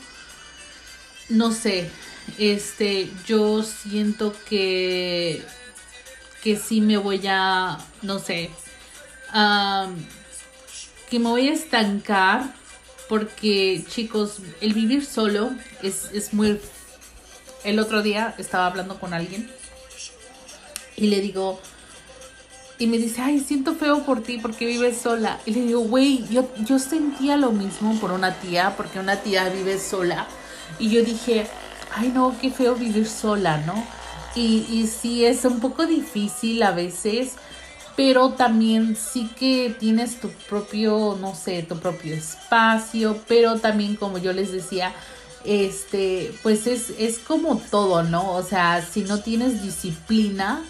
no 1.29 1.53
sé, 1.53 1.91
este, 2.39 3.11
yo 3.27 3.63
siento 3.63 4.35
que, 4.49 5.43
que 6.43 6.57
sí 6.57 6.81
me 6.81 6.97
voy 6.97 7.23
a, 7.27 7.79
no 8.03 8.19
sé, 8.19 8.51
que 11.11 11.19
me 11.19 11.29
voy 11.29 11.49
a 11.49 11.53
estancar 11.53 12.55
porque 13.09 13.85
chicos, 13.89 14.39
el 14.61 14.75
vivir 14.75 15.05
solo 15.05 15.51
es, 15.83 16.11
es 16.13 16.35
muy 16.35 16.61
el 17.65 17.79
otro 17.79 18.03
día 18.03 18.35
estaba 18.39 18.67
hablando 18.67 19.01
con 19.01 19.15
alguien 19.15 19.51
y 20.97 21.09
le 21.09 21.21
digo, 21.21 21.61
y 22.79 22.87
me 22.87 22.99
dice, 22.99 23.21
ay, 23.21 23.41
siento 23.41 23.75
feo 23.75 24.05
por 24.05 24.23
ti 24.23 24.39
porque 24.39 24.67
vives 24.67 24.99
sola. 24.99 25.39
Y 25.47 25.53
le 25.53 25.63
digo, 25.63 25.81
güey, 25.81 26.27
yo, 26.29 26.49
yo 26.65 26.79
sentía 26.79 27.37
lo 27.37 27.53
mismo 27.53 27.99
por 28.01 28.13
una 28.13 28.35
tía, 28.35 28.75
porque 28.77 28.99
una 29.01 29.17
tía 29.17 29.49
vive 29.49 29.79
sola. 29.79 30.27
Y 30.79 30.91
yo 30.91 31.03
dije, 31.05 31.47
ay, 31.95 32.09
no, 32.09 32.37
qué 32.41 32.51
feo 32.51 32.75
vivir 32.75 33.09
sola, 33.09 33.59
¿no? 33.59 33.85
Y, 34.35 34.67
y 34.71 34.87
sí, 34.87 35.25
es 35.25 35.45
un 35.45 35.61
poco 35.61 35.87
difícil 35.87 36.63
a 36.63 36.73
veces, 36.73 37.35
pero 37.97 38.31
también 38.31 38.97
sí 38.97 39.31
que 39.39 39.75
tienes 39.79 40.21
tu 40.21 40.31
propio, 40.49 41.17
no 41.21 41.35
sé, 41.35 41.63
tu 41.63 41.79
propio 41.79 42.15
espacio, 42.15 43.19
pero 43.27 43.59
también 43.59 43.97
como 43.97 44.19
yo 44.19 44.33
les 44.33 44.53
decía, 44.53 44.95
este, 45.45 46.33
pues 46.43 46.67
es, 46.67 46.91
es 46.99 47.19
como 47.19 47.57
todo, 47.71 48.03
¿no? 48.03 48.35
O 48.35 48.43
sea, 48.43 48.87
si 48.87 49.03
no 49.03 49.21
tienes 49.21 49.63
disciplina, 49.63 50.63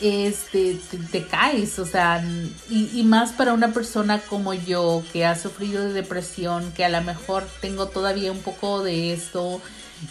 este, 0.00 0.78
te, 1.12 1.26
caes, 1.26 1.78
o 1.78 1.86
sea, 1.86 2.24
y, 2.68 2.90
y, 2.94 3.02
más 3.02 3.32
para 3.32 3.52
una 3.52 3.72
persona 3.72 4.18
como 4.18 4.54
yo 4.54 5.02
que 5.12 5.26
ha 5.26 5.36
sufrido 5.36 5.84
de 5.84 5.92
depresión, 5.92 6.72
que 6.72 6.84
a 6.84 6.88
lo 6.88 7.02
mejor 7.02 7.46
tengo 7.60 7.86
todavía 7.88 8.32
un 8.32 8.40
poco 8.40 8.82
de 8.82 9.12
esto 9.12 9.60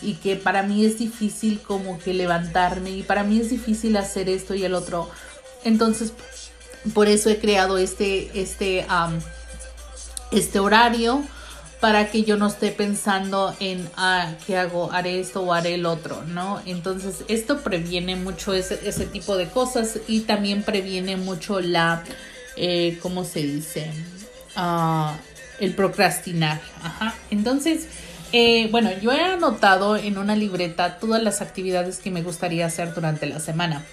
y 0.01 0.13
que 0.15 0.35
para 0.35 0.63
mí 0.63 0.85
es 0.85 0.99
difícil 0.99 1.59
como 1.61 1.99
que 1.99 2.13
levantarme 2.13 2.91
y 2.91 3.03
para 3.03 3.23
mí 3.23 3.39
es 3.39 3.49
difícil 3.49 3.97
hacer 3.97 4.29
esto 4.29 4.53
y 4.53 4.63
el 4.63 4.73
otro. 4.73 5.09
Entonces, 5.63 6.13
por 6.93 7.07
eso 7.07 7.29
he 7.29 7.39
creado 7.39 7.77
este, 7.77 8.29
este, 8.39 8.85
este 10.31 10.59
horario 10.59 11.23
para 11.79 12.11
que 12.11 12.23
yo 12.23 12.35
no 12.35 12.47
esté 12.47 12.71
pensando 12.71 13.55
en, 13.59 13.89
ah, 13.95 14.33
¿qué 14.45 14.57
hago? 14.57 14.91
Haré 14.91 15.19
esto 15.19 15.41
o 15.41 15.53
haré 15.53 15.75
el 15.75 15.85
otro, 15.85 16.23
¿no? 16.25 16.61
Entonces, 16.65 17.23
esto 17.29 17.61
previene 17.61 18.17
mucho 18.17 18.53
ese, 18.53 18.79
ese 18.83 19.05
tipo 19.05 19.37
de 19.37 19.47
cosas 19.47 19.99
y 20.07 20.21
también 20.21 20.63
previene 20.63 21.15
mucho 21.15 21.61
la, 21.61 22.03
eh, 22.57 22.99
¿cómo 23.01 23.23
se 23.23 23.43
dice? 23.43 23.91
Ah, 24.57 25.17
el 25.61 25.73
procrastinar. 25.73 26.59
Ajá. 26.83 27.15
Entonces, 27.31 27.87
eh, 28.33 28.67
bueno, 28.71 28.91
yo 29.01 29.13
he 29.13 29.21
anotado 29.21 29.95
en 29.95 30.17
una 30.17 30.35
libreta 30.35 30.99
todas 30.99 31.23
las 31.23 31.41
actividades 31.41 31.99
que 31.99 32.11
me 32.11 32.21
gustaría 32.21 32.65
hacer 32.65 32.93
durante 32.93 33.25
la 33.25 33.39
semana. 33.39 33.85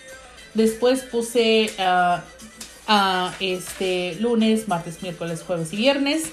Después 0.54 1.02
puse 1.02 1.70
uh, 1.78 3.28
este 3.38 4.16
lunes, 4.20 4.66
martes, 4.66 5.02
miércoles, 5.02 5.44
jueves 5.46 5.72
y 5.72 5.76
viernes 5.76 6.24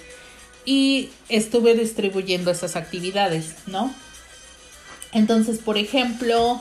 y 0.65 1.09
estuve 1.29 1.75
distribuyendo 1.75 2.51
esas 2.51 2.75
actividades, 2.75 3.55
¿no? 3.67 3.93
Entonces, 5.11 5.59
por 5.59 5.77
ejemplo, 5.77 6.59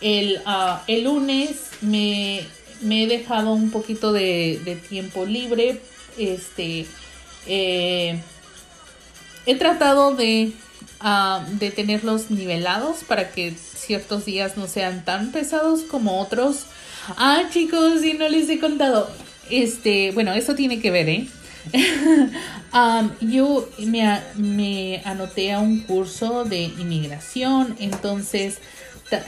el, 0.00 0.40
ah, 0.46 0.82
el 0.86 1.04
lunes 1.04 1.70
me, 1.80 2.40
he 2.40 3.06
dejado 3.06 3.52
un 3.52 3.70
poquito 3.70 4.12
de, 4.12 4.80
tiempo 4.88 5.24
libre. 5.24 5.80
Este, 6.18 6.86
eh, 7.46 8.20
he 9.46 9.54
tratado 9.56 10.14
de 10.14 10.52
ah, 11.00 11.46
de 11.52 11.70
tenerlos 11.70 12.30
nivelados 12.30 13.04
para 13.04 13.30
que 13.30 13.52
ciertos 13.52 14.24
días 14.24 14.56
no 14.56 14.66
sean 14.66 15.04
tan 15.04 15.32
pesados 15.32 15.82
como 15.82 16.20
otros. 16.20 16.66
Ah, 17.16 17.44
chicos, 17.50 18.04
y 18.04 18.14
no 18.14 18.28
les 18.28 18.48
he 18.48 18.58
contado. 18.58 19.10
Este, 19.50 20.12
bueno, 20.12 20.32
eso 20.32 20.54
tiene 20.54 20.80
que 20.80 20.90
ver, 20.90 21.08
¿eh? 21.08 21.28
Um, 22.74 23.10
yo 23.20 23.68
me, 23.80 25.02
anoté 25.04 25.52
a 25.52 25.58
un 25.58 25.80
curso 25.80 26.44
de 26.44 26.62
inmigración, 26.62 27.76
entonces 27.78 28.60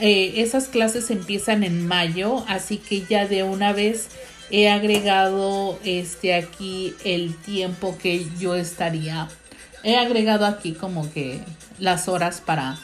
eh, 0.00 0.32
esas 0.36 0.68
clases 0.68 1.10
empiezan 1.10 1.62
en 1.62 1.86
mayo, 1.86 2.42
así 2.48 2.78
que 2.78 3.04
ya 3.04 3.26
de 3.26 3.42
una 3.42 3.74
vez 3.74 4.08
he 4.50 4.70
agregado 4.70 5.78
este 5.84 6.34
aquí 6.34 6.94
el 7.04 7.36
tiempo 7.36 7.98
que 7.98 8.26
yo 8.40 8.54
estaría. 8.54 9.28
He 9.82 9.96
agregado 9.96 10.46
aquí 10.46 10.72
como 10.72 11.12
que 11.12 11.40
las 11.78 12.08
horas 12.08 12.40
para, 12.40 12.78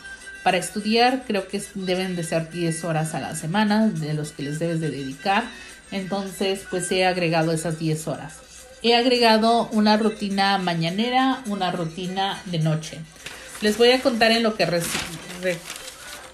para 0.45 0.59
estudiar. 0.59 1.25
Creo 1.27 1.49
que 1.49 1.63
deben 1.75 2.17
de 2.17 2.25
ser 2.25 2.51
10 2.51 2.85
horas 2.85 3.15
a 3.15 3.21
la 3.21 3.35
semana 3.35 3.87
de 3.87 4.13
los 4.13 4.33
que 4.33 4.43
les 4.43 4.59
debes 4.59 4.81
de 4.81 4.91
dedicar. 4.91 5.45
Entonces, 5.91 6.67
pues 6.69 6.93
he 6.93 7.07
agregado 7.07 7.53
esas 7.53 7.79
10 7.79 8.09
horas. 8.09 8.50
He 8.83 8.95
agregado 8.95 9.69
una 9.73 9.97
rutina 9.97 10.57
mañanera, 10.59 11.43
una 11.47 11.71
rutina 11.71 12.41
de 12.47 12.59
noche. 12.59 12.99
Les 13.61 13.77
voy 13.77 13.91
a 13.91 14.01
contar 14.01 14.33
en 14.33 14.43
lo 14.43 14.57
que 14.57 14.67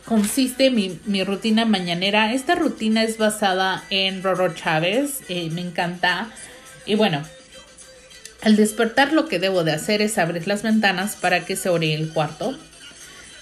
consiste 0.04 0.70
mi, 0.70 1.24
rutina 1.24 1.64
mañanera. 1.64 2.32
Esta 2.32 2.54
rutina 2.54 3.02
es 3.02 3.18
basada 3.18 3.84
en 3.90 4.22
Roro 4.22 4.54
Chávez, 4.54 5.22
eh, 5.28 5.50
me 5.50 5.60
encanta. 5.60 6.30
Y 6.86 6.94
bueno, 6.94 7.24
al 8.42 8.54
despertar 8.54 9.12
lo 9.12 9.26
que 9.26 9.40
debo 9.40 9.64
de 9.64 9.72
hacer 9.72 10.00
es 10.00 10.16
abrir 10.16 10.46
las 10.46 10.62
ventanas 10.62 11.16
para 11.16 11.44
que 11.44 11.56
se 11.56 11.68
ore 11.68 11.94
el 11.94 12.12
cuarto. 12.12 12.56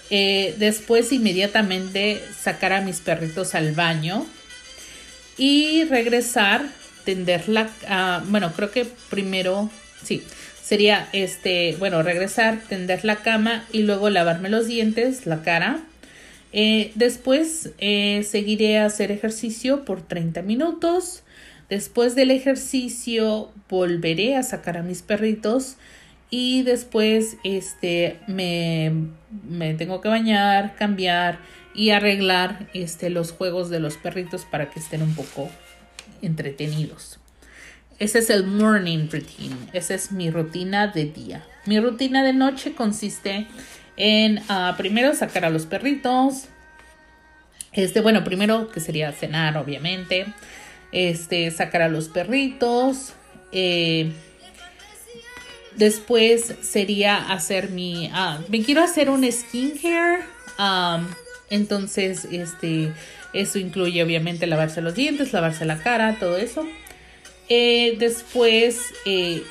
Eh, 0.09 0.55
después 0.57 1.11
inmediatamente 1.11 2.23
sacar 2.39 2.73
a 2.73 2.81
mis 2.81 3.01
perritos 3.01 3.53
al 3.53 3.73
baño 3.73 4.25
y 5.37 5.83
regresar, 5.85 6.65
tender 7.05 7.47
la... 7.47 7.69
Uh, 7.83 8.29
bueno, 8.29 8.51
creo 8.55 8.71
que 8.71 8.85
primero, 9.09 9.69
sí, 10.03 10.23
sería 10.61 11.07
este, 11.13 11.75
bueno, 11.79 12.03
regresar, 12.03 12.61
tender 12.67 13.05
la 13.05 13.17
cama 13.17 13.65
y 13.71 13.83
luego 13.83 14.09
lavarme 14.09 14.49
los 14.49 14.67
dientes, 14.67 15.25
la 15.25 15.41
cara 15.43 15.83
eh, 16.57 16.93
después 16.95 17.71
eh, 17.79 18.23
seguiré 18.23 18.77
a 18.77 18.85
hacer 18.85 19.11
ejercicio 19.11 19.83
por 19.83 20.01
30 20.01 20.41
minutos. 20.41 21.23
Después 21.69 22.15
del 22.15 22.31
ejercicio 22.31 23.51
volveré 23.67 24.37
a 24.37 24.43
sacar 24.43 24.77
a 24.77 24.81
mis 24.81 25.01
perritos 25.01 25.75
y 26.29 26.63
después 26.63 27.35
este 27.43 28.19
me, 28.27 28.93
me 29.49 29.73
tengo 29.73 29.99
que 29.99 30.07
bañar, 30.07 30.75
cambiar 30.77 31.39
y 31.73 31.89
arreglar 31.89 32.69
este, 32.73 33.09
los 33.09 33.33
juegos 33.33 33.69
de 33.69 33.81
los 33.81 33.97
perritos 33.97 34.45
para 34.45 34.69
que 34.69 34.79
estén 34.79 35.01
un 35.01 35.13
poco 35.13 35.51
entretenidos. 36.25 37.19
Ese 37.97 38.19
es 38.19 38.29
el 38.29 38.45
morning 38.45 39.07
routine, 39.09 39.55
esa 39.71 39.93
es 39.93 40.11
mi 40.11 40.29
rutina 40.29 40.87
de 40.87 41.05
día. 41.05 41.45
Mi 41.65 41.79
rutina 41.79 42.23
de 42.23 42.33
noche 42.33 42.73
consiste 42.73 43.47
en 43.97 44.39
uh, 44.39 44.75
primero 44.77 45.15
sacar 45.15 45.45
a 45.45 45.49
los 45.49 45.65
perritos. 45.65 46.45
Este, 47.71 48.01
bueno, 48.01 48.23
primero 48.23 48.69
que 48.69 48.79
sería 48.79 49.11
cenar, 49.11 49.57
obviamente. 49.57 50.25
Este, 50.91 51.51
sacar 51.51 51.81
a 51.81 51.89
los 51.89 52.09
perritos. 52.09 53.13
Eh, 53.51 54.11
después 55.75 56.55
sería 56.61 57.31
hacer 57.31 57.69
mi. 57.69 58.09
Ah, 58.13 58.39
me 58.49 58.63
quiero 58.63 58.81
hacer 58.81 59.09
un 59.09 59.29
skincare. 59.29 60.23
Um, 60.57 61.07
entonces, 61.49 62.25
este, 62.31 62.93
eso 63.35 63.59
incluye 63.59 64.01
obviamente 64.01 64.47
lavarse 64.47 64.81
los 64.81 64.95
dientes, 64.95 65.33
lavarse 65.33 65.65
la 65.65 65.77
cara, 65.77 66.17
todo 66.19 66.37
eso. 66.37 66.65
Eh, 67.49 67.95
después, 67.99 68.93
eh, 69.05 69.43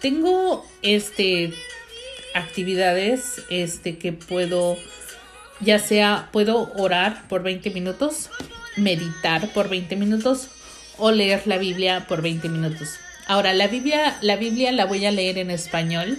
tengo 0.00 0.66
este 0.82 1.54
actividades 2.34 3.42
este, 3.48 3.96
que 3.96 4.12
puedo, 4.12 4.76
ya 5.60 5.78
sea 5.78 6.28
puedo 6.32 6.72
orar 6.76 7.26
por 7.28 7.42
20 7.42 7.70
minutos, 7.70 8.28
meditar 8.76 9.48
por 9.52 9.68
20 9.68 9.96
minutos 9.96 10.48
o 10.98 11.12
leer 11.12 11.42
la 11.46 11.58
Biblia 11.58 12.06
por 12.06 12.22
20 12.22 12.48
minutos. 12.48 12.98
Ahora, 13.26 13.52
la 13.54 13.68
Biblia, 13.68 14.18
la 14.20 14.36
Biblia 14.36 14.72
la 14.72 14.84
voy 14.84 15.06
a 15.06 15.10
leer 15.10 15.38
en 15.38 15.50
español 15.50 16.18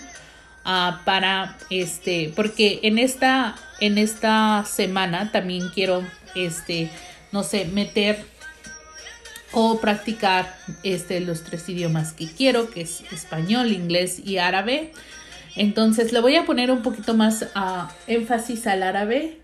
uh, 0.66 1.04
para 1.06 1.58
este, 1.70 2.32
porque 2.36 2.80
en 2.84 2.98
esta, 2.98 3.56
en 3.80 3.98
esta 3.98 4.66
semana 4.66 5.32
también 5.32 5.70
quiero, 5.70 6.04
este, 6.36 6.90
no 7.32 7.44
sé, 7.44 7.66
meter 7.66 8.26
o 9.52 9.80
practicar 9.80 10.54
este, 10.84 11.22
los 11.22 11.44
tres 11.44 11.68
idiomas 11.70 12.14
que 12.14 12.28
quiero, 12.28 12.70
que 12.70 12.82
es 12.82 13.02
español, 13.12 13.72
inglés 13.72 14.20
y 14.24 14.38
árabe. 14.38 14.92
Entonces 15.56 16.12
le 16.12 16.20
voy 16.20 16.36
a 16.36 16.46
poner 16.46 16.72
un 16.72 16.82
poquito 16.82 17.14
más 17.14 17.44
uh, 17.56 17.88
énfasis 18.08 18.68
al 18.68 18.84
árabe. 18.84 19.40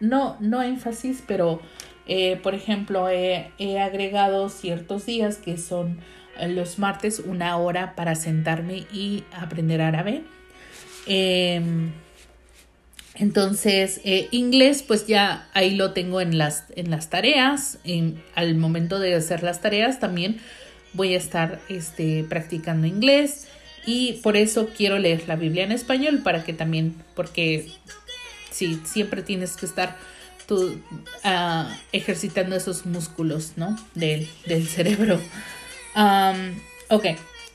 No, 0.00 0.36
no 0.40 0.62
énfasis, 0.62 1.22
pero 1.26 1.60
eh, 2.06 2.38
por 2.42 2.54
ejemplo 2.54 3.08
he, 3.08 3.50
agregado 3.80 4.48
ciertos 4.50 5.06
días 5.06 5.38
que 5.38 5.56
son 5.56 5.98
eh, 6.38 6.48
los 6.48 6.78
martes 6.78 7.18
una 7.18 7.56
hora 7.56 7.94
para 7.96 8.14
sentarme 8.14 8.86
y 8.92 9.24
aprender 9.32 9.80
árabe. 9.80 10.22
Em, 11.06 11.92
entonces, 13.14 14.00
eh, 14.04 14.28
inglés, 14.32 14.82
pues 14.86 15.06
ya 15.06 15.48
ahí 15.52 15.76
lo 15.76 15.92
tengo 15.92 16.20
en 16.20 16.36
las, 16.36 16.64
en 16.74 16.90
las 16.90 17.10
tareas. 17.10 17.78
Al 18.34 18.54
momento 18.56 18.98
de 18.98 19.14
hacer 19.14 19.42
las 19.42 19.60
tareas 19.60 20.00
también 20.00 20.40
voy 20.92 21.14
a 21.14 21.18
estar 21.18 21.60
este, 21.68 22.24
practicando 22.24 22.86
inglés 22.86 23.48
y 23.86 24.14
por 24.22 24.36
eso 24.36 24.68
quiero 24.76 24.98
leer 24.98 25.28
la 25.28 25.36
Biblia 25.36 25.64
en 25.64 25.72
español 25.72 26.22
para 26.22 26.44
que 26.44 26.52
también, 26.52 26.96
porque 27.14 27.68
sí, 28.50 28.80
siempre 28.84 29.22
tienes 29.22 29.56
que 29.56 29.66
estar 29.66 29.96
tú 30.46 30.80
ah, 31.22 31.76
ejercitando 31.92 32.56
esos 32.56 32.84
músculos, 32.86 33.52
¿no? 33.56 33.76
Del, 33.94 34.28
del 34.46 34.66
cerebro. 34.66 35.20
ok, 36.88 37.06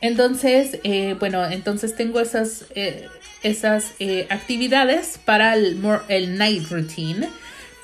entonces, 0.01 0.79
eh, 0.83 1.15
bueno, 1.19 1.45
entonces 1.45 1.95
tengo 1.95 2.19
esas, 2.19 2.65
eh, 2.75 3.07
esas 3.43 3.93
eh, 3.99 4.27
actividades 4.29 5.19
para 5.23 5.55
el, 5.55 6.37
night 6.37 6.69
routine, 6.69 7.29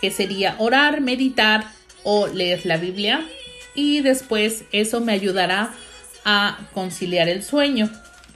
que 0.01 0.11
sería 0.11 0.55
orar, 0.59 1.01
meditar 1.01 1.71
o 2.03 2.27
leer 2.27 2.65
la 2.65 2.77
Biblia. 2.77 3.25
Y 3.73 4.01
después 4.01 4.63
eso 4.71 5.01
me 5.01 5.13
ayudará 5.13 5.73
a 6.23 6.59
conciliar 6.73 7.29
el 7.29 7.43
sueño. 7.43 7.89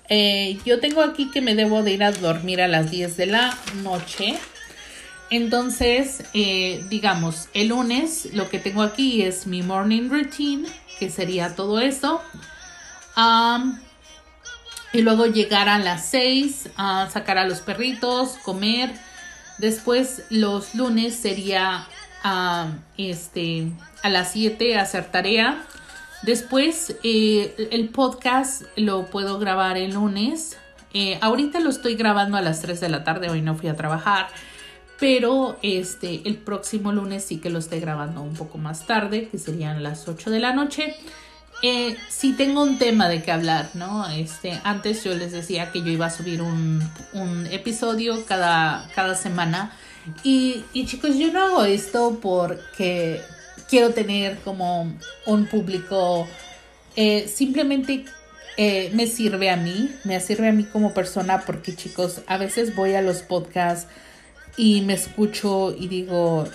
Eh, 0.09 0.57
yo 0.65 0.79
tengo 0.79 1.01
aquí 1.01 1.29
que 1.31 1.41
me 1.41 1.55
debo 1.55 1.83
de 1.83 1.91
ir 1.91 2.03
a 2.03 2.11
dormir 2.11 2.61
a 2.61 2.67
las 2.67 2.91
10 2.91 3.15
de 3.17 3.25
la 3.27 3.57
noche. 3.83 4.35
Entonces, 5.29 6.23
eh, 6.33 6.83
digamos, 6.89 7.49
el 7.53 7.67
lunes 7.67 8.29
lo 8.33 8.49
que 8.49 8.57
tengo 8.57 8.81
aquí 8.81 9.21
es 9.21 9.45
mi 9.45 9.61
morning 9.61 10.09
routine, 10.09 10.67
que 10.97 11.09
sería 11.09 11.55
todo 11.55 11.79
eso. 11.79 12.21
Y 14.91 15.01
luego 15.01 15.25
llegar 15.25 15.69
a 15.69 15.77
las 15.77 16.05
6, 16.07 16.69
a 16.75 17.09
sacar 17.09 17.37
a 17.37 17.45
los 17.45 17.59
perritos, 17.59 18.37
comer. 18.43 18.91
Después 19.57 20.23
los 20.29 20.73
lunes 20.73 21.15
sería 21.15 21.87
este, 22.97 23.71
a 24.03 24.09
las 24.09 24.31
7 24.31 24.77
hacer 24.77 25.11
tarea. 25.11 25.63
Después, 26.23 26.95
eh, 27.03 27.69
el 27.71 27.89
podcast 27.89 28.63
lo 28.75 29.05
puedo 29.05 29.39
grabar 29.39 29.77
el 29.77 29.93
lunes. 29.93 30.57
Eh, 30.93 31.17
ahorita 31.21 31.59
lo 31.59 31.69
estoy 31.69 31.95
grabando 31.95 32.37
a 32.37 32.41
las 32.41 32.61
3 32.61 32.79
de 32.79 32.89
la 32.89 33.03
tarde, 33.03 33.29
hoy 33.29 33.41
no 33.41 33.55
fui 33.55 33.69
a 33.69 33.75
trabajar. 33.75 34.27
Pero 34.99 35.57
este, 35.61 36.21
el 36.25 36.35
próximo 36.35 36.91
lunes 36.91 37.23
sí 37.23 37.37
que 37.37 37.49
lo 37.49 37.59
estoy 37.59 37.79
grabando 37.79 38.21
un 38.21 38.33
poco 38.33 38.57
más 38.57 38.85
tarde, 38.85 39.29
que 39.29 39.37
serían 39.37 39.81
las 39.81 40.07
8 40.09 40.29
de 40.29 40.39
la 40.39 40.53
noche. 40.53 40.95
Eh, 41.61 41.97
sí 42.07 42.33
tengo 42.33 42.63
un 42.63 42.77
tema 42.77 43.09
de 43.09 43.21
que 43.21 43.31
hablar, 43.31 43.69
¿no? 43.73 44.07
Este, 44.09 44.59
antes 44.63 45.03
yo 45.03 45.13
les 45.13 45.31
decía 45.31 45.71
que 45.71 45.81
yo 45.81 45.89
iba 45.89 46.05
a 46.05 46.09
subir 46.09 46.41
un, 46.41 46.81
un 47.13 47.47
episodio 47.47 48.25
cada, 48.25 48.89
cada 48.95 49.15
semana. 49.15 49.73
Y, 50.23 50.63
y 50.73 50.85
chicos, 50.85 51.17
yo 51.17 51.31
no 51.33 51.43
hago 51.43 51.63
esto 51.65 52.19
porque 52.21 53.21
quiero 53.69 53.91
tener 53.91 54.37
como 54.39 54.91
un 55.25 55.45
público, 55.45 56.27
eh, 56.95 57.27
simplemente 57.27 58.05
eh, 58.57 58.89
me 58.93 59.07
sirve 59.07 59.49
a 59.49 59.55
mí, 59.55 59.91
me 60.03 60.19
sirve 60.19 60.49
a 60.49 60.51
mí 60.51 60.63
como 60.63 60.93
persona 60.93 61.45
porque 61.45 61.75
chicos, 61.75 62.21
a 62.27 62.37
veces 62.37 62.75
voy 62.75 62.93
a 62.95 63.01
los 63.01 63.21
podcasts 63.21 63.87
y 64.57 64.81
me 64.81 64.93
escucho 64.93 65.75
y 65.77 65.87
digo, 65.87 66.47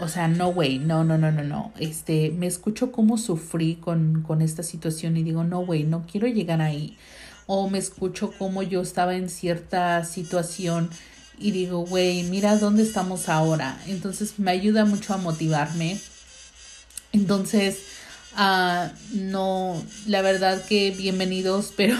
o 0.00 0.08
sea, 0.08 0.28
no 0.28 0.48
way, 0.48 0.78
no, 0.78 1.04
no, 1.04 1.18
no, 1.18 1.30
no, 1.30 1.44
no, 1.44 1.72
este, 1.78 2.30
me 2.30 2.46
escucho 2.46 2.92
cómo 2.92 3.18
sufrí 3.18 3.76
con, 3.76 4.22
con 4.22 4.42
esta 4.42 4.62
situación 4.62 5.16
y 5.16 5.22
digo, 5.22 5.44
no 5.44 5.60
way, 5.60 5.84
no 5.84 6.04
quiero 6.10 6.26
llegar 6.26 6.60
ahí. 6.60 6.96
O 7.46 7.68
me 7.68 7.78
escucho 7.78 8.32
cómo 8.38 8.62
yo 8.62 8.82
estaba 8.82 9.14
en 9.16 9.28
cierta 9.28 10.04
situación 10.04 10.90
y 11.38 11.50
digo, 11.50 11.84
güey, 11.84 12.22
mira 12.24 12.56
dónde 12.56 12.82
estamos 12.82 13.28
ahora. 13.28 13.80
Entonces 13.86 14.38
me 14.38 14.52
ayuda 14.52 14.84
mucho 14.84 15.12
a 15.12 15.16
motivarme. 15.16 15.98
Entonces, 17.12 17.78
uh, 18.36 18.88
no, 19.16 19.82
la 20.06 20.22
verdad 20.22 20.64
que 20.64 20.92
bienvenidos, 20.92 21.72
pero 21.76 21.96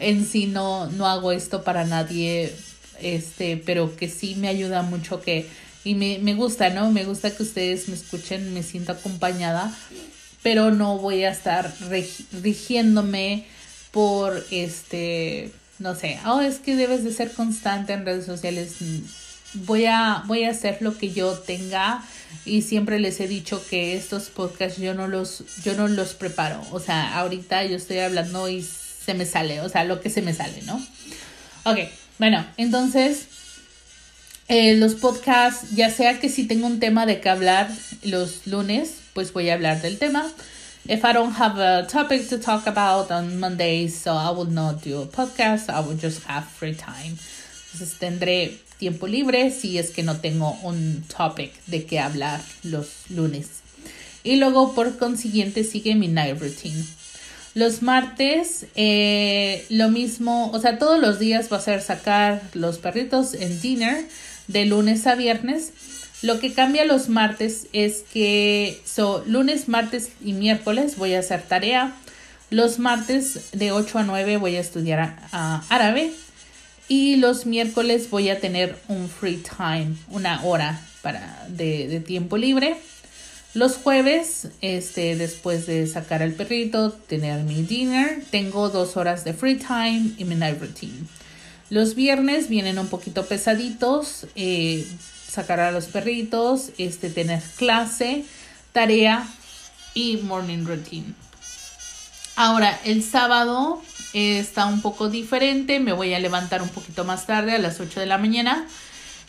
en 0.00 0.26
sí 0.26 0.46
no, 0.46 0.86
no 0.90 1.06
hago 1.06 1.32
esto 1.32 1.62
para 1.62 1.84
nadie, 1.84 2.54
este, 3.00 3.56
pero 3.56 3.96
que 3.96 4.08
sí 4.08 4.34
me 4.36 4.48
ayuda 4.48 4.82
mucho 4.82 5.20
que, 5.20 5.46
y 5.84 5.94
me, 5.94 6.18
me 6.18 6.34
gusta, 6.34 6.70
¿no? 6.70 6.90
Me 6.90 7.04
gusta 7.04 7.34
que 7.34 7.42
ustedes 7.42 7.88
me 7.88 7.94
escuchen, 7.94 8.54
me 8.54 8.62
siento 8.62 8.92
acompañada, 8.92 9.76
pero 10.42 10.70
no 10.70 10.98
voy 10.98 11.24
a 11.24 11.30
estar 11.30 11.72
rigiéndome 12.42 13.46
por 13.92 14.44
este 14.50 15.50
no 15.78 15.94
sé, 15.94 16.18
oh, 16.26 16.40
es 16.40 16.58
que 16.58 16.76
debes 16.76 17.04
de 17.04 17.12
ser 17.12 17.32
constante 17.32 17.92
en 17.92 18.04
redes 18.04 18.26
sociales. 18.26 18.76
Voy 19.54 19.86
a, 19.86 20.24
voy 20.26 20.44
a 20.44 20.50
hacer 20.50 20.78
lo 20.80 20.98
que 20.98 21.12
yo 21.12 21.32
tenga 21.38 22.02
y 22.44 22.62
siempre 22.62 22.98
les 22.98 23.20
he 23.20 23.28
dicho 23.28 23.64
que 23.68 23.96
estos 23.96 24.28
podcasts 24.28 24.80
yo 24.80 24.94
no 24.94 25.08
los, 25.08 25.44
yo 25.62 25.74
no 25.74 25.88
los 25.88 26.14
preparo. 26.14 26.60
O 26.72 26.80
sea, 26.80 27.18
ahorita 27.18 27.64
yo 27.64 27.76
estoy 27.76 27.98
hablando 28.00 28.48
y 28.48 28.62
se 28.62 29.14
me 29.14 29.24
sale, 29.24 29.60
o 29.60 29.68
sea, 29.68 29.84
lo 29.84 30.00
que 30.00 30.10
se 30.10 30.20
me 30.20 30.34
sale, 30.34 30.62
¿no? 30.62 30.84
Ok, 31.64 31.78
bueno, 32.18 32.44
entonces 32.56 33.26
eh, 34.48 34.76
los 34.76 34.94
podcasts, 34.94 35.70
ya 35.74 35.90
sea 35.90 36.20
que 36.20 36.28
si 36.28 36.46
tengo 36.46 36.66
un 36.66 36.80
tema 36.80 37.06
de 37.06 37.20
que 37.20 37.28
hablar 37.28 37.70
los 38.02 38.46
lunes, 38.46 38.94
pues 39.12 39.32
voy 39.32 39.50
a 39.50 39.54
hablar 39.54 39.82
del 39.82 39.98
tema 39.98 40.30
if 40.88 41.04
I 41.04 41.12
don't 41.12 41.32
have 41.32 41.58
a 41.58 41.86
topic 41.86 42.28
to 42.30 42.38
talk 42.38 42.66
about 42.66 43.10
on 43.10 43.38
Mondays, 43.38 43.94
so 43.94 44.14
I 44.14 44.30
will 44.30 44.46
not 44.46 44.82
do 44.82 45.02
a 45.02 45.06
podcast, 45.06 45.68
I 45.68 45.80
will 45.80 45.96
just 45.96 46.24
have 46.24 46.44
free 46.46 46.74
time. 46.74 47.18
Entonces 47.72 47.98
tendré 47.98 48.58
tiempo 48.78 49.06
libre 49.06 49.50
si 49.50 49.78
es 49.78 49.90
que 49.90 50.02
no 50.02 50.16
tengo 50.16 50.58
un 50.62 51.04
topic 51.14 51.52
de 51.66 51.84
qué 51.84 52.00
hablar 52.00 52.40
los 52.62 53.10
lunes. 53.10 53.48
Y 54.24 54.36
luego 54.36 54.74
por 54.74 54.96
consiguiente 54.98 55.62
sigue 55.62 55.94
mi 55.94 56.08
night 56.08 56.40
routine. 56.40 56.84
Los 57.58 57.82
martes, 57.82 58.66
eh, 58.76 59.66
lo 59.68 59.88
mismo, 59.88 60.50
o 60.52 60.60
sea, 60.60 60.78
todos 60.78 61.00
los 61.00 61.18
días 61.18 61.48
va 61.52 61.56
a 61.56 61.60
ser 61.60 61.82
sacar 61.82 62.42
los 62.54 62.78
perritos 62.78 63.34
en 63.34 63.60
dinner 63.60 64.04
de 64.46 64.64
lunes 64.64 65.06
a 65.06 65.14
viernes 65.14 65.72
lo 66.20 66.40
que 66.40 66.52
cambia 66.52 66.84
los 66.84 67.08
martes 67.08 67.68
es 67.72 68.04
que 68.12 68.80
so, 68.84 69.22
lunes, 69.26 69.68
martes 69.68 70.10
y 70.24 70.32
miércoles 70.32 70.96
voy 70.96 71.14
a 71.14 71.20
hacer 71.20 71.42
tarea. 71.42 71.94
Los 72.50 72.78
martes 72.80 73.50
de 73.52 73.70
8 73.70 73.98
a 73.98 74.02
9 74.02 74.36
voy 74.38 74.56
a 74.56 74.60
estudiar 74.60 75.16
árabe. 75.30 76.12
Y 76.88 77.16
los 77.16 77.46
miércoles 77.46 78.10
voy 78.10 78.30
a 78.30 78.40
tener 78.40 78.76
un 78.88 79.08
free 79.08 79.36
time, 79.36 79.94
una 80.08 80.42
hora 80.42 80.80
para, 81.02 81.46
de, 81.48 81.86
de 81.86 82.00
tiempo 82.00 82.36
libre. 82.36 82.76
Los 83.54 83.76
jueves, 83.76 84.48
este, 84.60 85.16
después 85.16 85.66
de 85.66 85.86
sacar 85.86 86.22
al 86.22 86.32
perrito, 86.32 86.92
tener 86.92 87.42
mi 87.44 87.62
dinner, 87.62 88.22
tengo 88.30 88.68
dos 88.68 88.96
horas 88.96 89.24
de 89.24 89.32
free 89.32 89.56
time 89.56 90.12
y 90.18 90.24
mi 90.24 90.34
night 90.34 90.60
routine. 90.60 91.06
Los 91.70 91.94
viernes 91.94 92.48
vienen 92.48 92.78
un 92.78 92.88
poquito 92.88 93.26
pesaditos. 93.26 94.26
Eh, 94.36 94.86
sacar 95.28 95.60
a 95.60 95.70
los 95.70 95.86
perritos, 95.86 96.70
este, 96.78 97.10
tener 97.10 97.42
clase, 97.56 98.24
tarea 98.72 99.28
y 99.94 100.16
morning 100.18 100.64
routine. 100.64 101.14
Ahora, 102.34 102.78
el 102.84 103.02
sábado 103.02 103.82
está 104.14 104.66
un 104.66 104.80
poco 104.80 105.08
diferente, 105.08 105.80
me 105.80 105.92
voy 105.92 106.14
a 106.14 106.18
levantar 106.18 106.62
un 106.62 106.68
poquito 106.70 107.04
más 107.04 107.26
tarde, 107.26 107.54
a 107.54 107.58
las 107.58 107.78
8 107.78 108.00
de 108.00 108.06
la 108.06 108.18
mañana, 108.18 108.66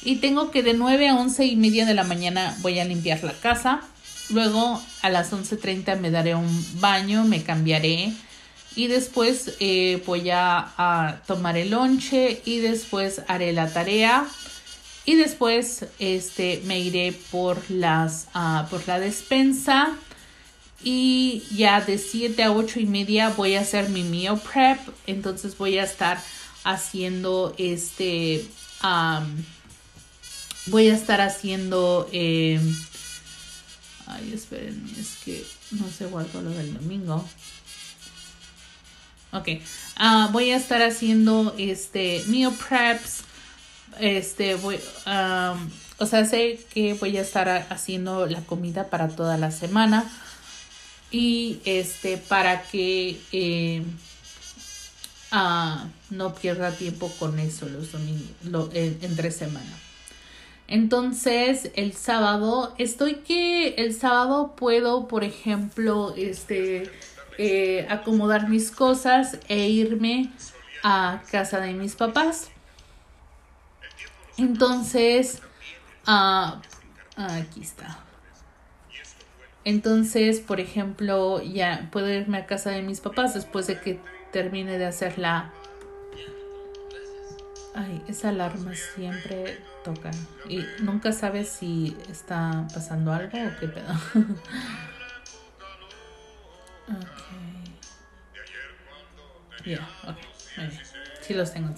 y 0.02 0.18
tengo 0.18 0.52
que 0.52 0.64
de 0.64 0.74
9 0.74 1.10
a 1.10 1.16
11 1.16 1.46
y 1.46 1.56
media 1.56 1.86
de 1.86 1.94
la 1.94 2.04
mañana 2.04 2.56
voy 2.62 2.80
a 2.80 2.86
limpiar 2.86 3.24
la 3.24 3.34
casa. 3.34 3.82
Luego 4.30 4.82
a 5.02 5.10
las 5.10 5.32
11.30 5.32 6.00
me 6.00 6.12
daré 6.12 6.36
un 6.36 6.66
baño, 6.80 7.24
me 7.24 7.44
cambiaré 7.44 8.14
y 8.76 8.88
después 8.88 9.56
eh, 9.60 10.02
voy 10.06 10.30
a, 10.32 11.22
tomar 11.28 11.58
el 11.58 11.72
lonche 11.72 12.42
y 12.46 12.60
después 12.60 13.22
haré 13.28 13.52
la 13.52 13.74
tarea 13.74 14.28
y 15.06 15.16
después 15.16 15.86
este, 15.98 16.62
me 16.66 16.80
iré 16.80 17.14
por, 17.32 17.60
las, 17.70 18.28
uh, 18.36 18.70
por 18.70 18.88
la 18.88 19.00
despensa. 19.00 19.96
Y 20.82 21.44
ya 21.56 21.82
de 21.82 21.98
7 21.98 22.42
a 22.44 22.52
8 22.54 22.80
y 22.80 22.86
media 22.86 23.30
voy 23.30 23.56
a 23.56 23.62
hacer 23.62 23.90
mi 23.90 24.04
meal 24.04 24.40
prep. 24.40 24.80
Entonces 25.08 25.58
voy 25.58 25.78
a 25.78 25.84
estar 25.84 26.22
haciendo 26.64 27.54
este. 27.58 28.46
Voy 30.68 30.90
a 30.90 30.96
estar 30.96 31.22
haciendo. 31.22 32.08
Eh, 32.14 32.62
ay, 34.10 34.34
espérenme, 34.34 34.90
es 35.00 35.18
que 35.24 35.46
no 35.72 35.90
se 35.90 36.06
guardó 36.08 36.42
lo 36.42 36.50
del 36.50 36.74
domingo. 36.74 37.26
Ok, 39.32 39.48
uh, 40.00 40.32
voy 40.32 40.50
a 40.50 40.58
estar 40.58 40.82
haciendo 40.82 41.54
este 41.58 42.24
meal 42.28 42.52
preps. 42.54 43.22
Este 44.00 44.56
voy 44.56 44.80
o 45.98 46.06
sea 46.06 46.26
sé 46.26 46.60
que 46.74 46.94
voy 46.94 47.18
a 47.18 47.22
estar 47.22 47.68
haciendo 47.70 48.26
la 48.26 48.42
comida 48.42 48.90
para 48.90 49.10
toda 49.10 49.38
la 49.38 49.52
semana. 49.52 50.10
Y 51.12 51.60
este 51.66 52.18
para 52.18 52.64
que 52.64 53.20
eh, 53.32 53.84
ah, 55.32 55.88
no 56.10 56.36
pierda 56.36 56.72
tiempo 56.72 57.12
con 57.20 57.40
eso 57.40 57.68
los 57.68 57.92
domingos 57.92 58.70
entre 58.74 59.32
semana 59.32 59.89
entonces 60.70 61.72
el 61.76 61.94
sábado 61.94 62.74
estoy 62.78 63.16
que 63.16 63.76
el 63.76 63.94
sábado 63.94 64.56
puedo 64.56 65.08
por 65.08 65.24
ejemplo 65.24 66.14
este 66.16 66.90
eh, 67.38 67.86
acomodar 67.90 68.48
mis 68.48 68.72
cosas 68.72 69.38
e 69.50 69.68
irme 69.68 70.32
a 70.84 71.22
casa 71.32 71.60
de 71.60 71.74
mis 71.74 71.96
papás 71.96 72.52
entonces, 74.40 75.42
ah, 76.06 76.62
aquí 77.18 77.62
está. 77.62 78.00
Entonces, 79.66 80.40
por 80.40 80.62
ejemplo, 80.62 81.42
ya 81.44 81.90
puedo 81.92 82.10
irme 82.10 82.38
a 82.38 82.46
casa 82.46 82.70
de 82.70 82.82
mis 82.82 83.02
papás 83.02 83.34
después 83.34 83.68
de 83.68 83.82
que 83.82 84.00
termine 84.32 84.78
de 84.78 84.86
hacer 84.86 85.20
la... 85.20 85.52
Ay, 87.80 88.04
esa 88.10 88.30
alarma 88.30 88.74
siempre 88.76 89.64
toca. 89.86 90.12
Y 90.50 90.66
nunca 90.82 91.14
sabes 91.14 91.48
si 91.48 91.96
está 92.12 92.68
pasando 92.74 93.14
algo 93.14 93.38
o 93.38 93.60
qué 93.60 93.68
pedo. 93.70 93.94
ok. 96.90 97.22
Ya, 99.66 99.88
ok. 100.08 100.18
Sí 101.22 101.34
los 101.34 101.54
tengo 101.54 101.68
en 101.68 101.76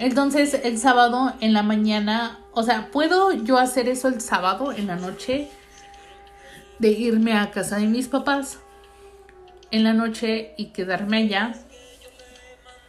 entonces 0.00 0.54
el 0.64 0.78
sábado 0.78 1.34
en 1.40 1.52
la 1.52 1.62
mañana, 1.62 2.38
o 2.52 2.62
sea, 2.62 2.90
¿puedo 2.90 3.32
yo 3.32 3.58
hacer 3.58 3.86
eso 3.86 4.08
el 4.08 4.22
sábado 4.22 4.72
en 4.72 4.86
la 4.86 4.96
noche? 4.96 5.50
De 6.78 6.88
irme 6.88 7.34
a 7.34 7.50
casa 7.50 7.76
de 7.76 7.86
mis 7.86 8.08
papás 8.08 8.58
en 9.70 9.84
la 9.84 9.92
noche 9.92 10.54
y 10.56 10.72
quedarme 10.72 11.18
allá. 11.18 11.52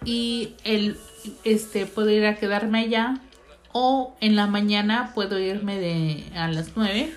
Y 0.04 0.56
el, 0.64 0.98
este, 1.44 1.86
puedo 1.86 2.10
ir 2.10 2.26
a 2.26 2.38
quedarme 2.38 2.80
allá. 2.82 3.20
O 3.74 4.16
en 4.20 4.36
la 4.36 4.48
mañana 4.48 5.12
puedo 5.16 5.40
irme 5.40 5.80
de 5.80 6.26
a 6.36 6.48
las 6.48 6.72
9. 6.76 7.14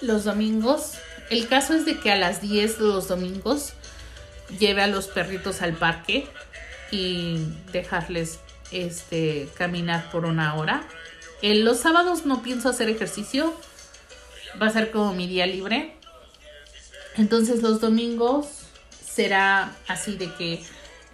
Los 0.00 0.24
domingos. 0.24 0.94
El 1.30 1.48
caso 1.48 1.74
es 1.74 1.84
de 1.84 1.98
que 1.98 2.10
a 2.10 2.16
las 2.16 2.40
10 2.40 2.78
de 2.78 2.84
los 2.84 3.08
domingos 3.08 3.72
lleve 4.58 4.82
a 4.82 4.86
los 4.86 5.08
perritos 5.08 5.62
al 5.62 5.74
parque 5.74 6.26
y 6.90 7.38
dejarles 7.72 8.38
este 8.70 9.48
caminar 9.56 10.10
por 10.10 10.26
una 10.26 10.54
hora. 10.54 10.86
En 11.42 11.64
los 11.64 11.78
sábados 11.78 12.26
no 12.26 12.42
pienso 12.42 12.68
hacer 12.68 12.88
ejercicio. 12.88 13.54
Va 14.60 14.66
a 14.66 14.70
ser 14.70 14.90
como 14.90 15.14
mi 15.14 15.26
día 15.26 15.46
libre. 15.46 15.96
Entonces 17.16 17.62
los 17.62 17.80
domingos 17.80 18.57
será 19.18 19.72
así 19.88 20.16
de 20.16 20.32
que 20.34 20.62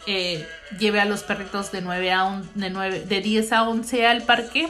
eh, 0.07 0.47
lleve 0.79 1.01
a 1.01 1.07
los 1.07 1.23
perritos 1.23 1.73
de 1.73 1.81
9 1.81 2.13
a 2.13 2.43
de, 2.55 2.69
9, 2.69 3.01
de 3.01 3.21
10 3.23 3.53
a 3.53 3.67
11 3.67 4.07
al 4.07 4.23
parque. 4.25 4.69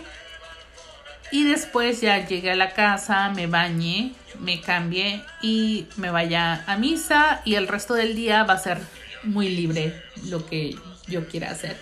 Y 1.32 1.42
después 1.42 2.00
ya 2.00 2.24
llegue 2.28 2.52
a 2.52 2.54
la 2.54 2.74
casa, 2.74 3.30
me 3.30 3.48
bañe, 3.48 4.12
me 4.38 4.60
cambie 4.60 5.20
y 5.42 5.88
me 5.96 6.10
vaya 6.10 6.62
a 6.68 6.76
misa. 6.76 7.42
Y 7.44 7.56
el 7.56 7.66
resto 7.66 7.94
del 7.94 8.14
día 8.14 8.44
va 8.44 8.54
a 8.54 8.58
ser 8.58 8.78
muy 9.24 9.48
libre 9.48 10.00
lo 10.28 10.46
que 10.46 10.76
yo 11.08 11.26
quiera 11.26 11.50
hacer. 11.50 11.76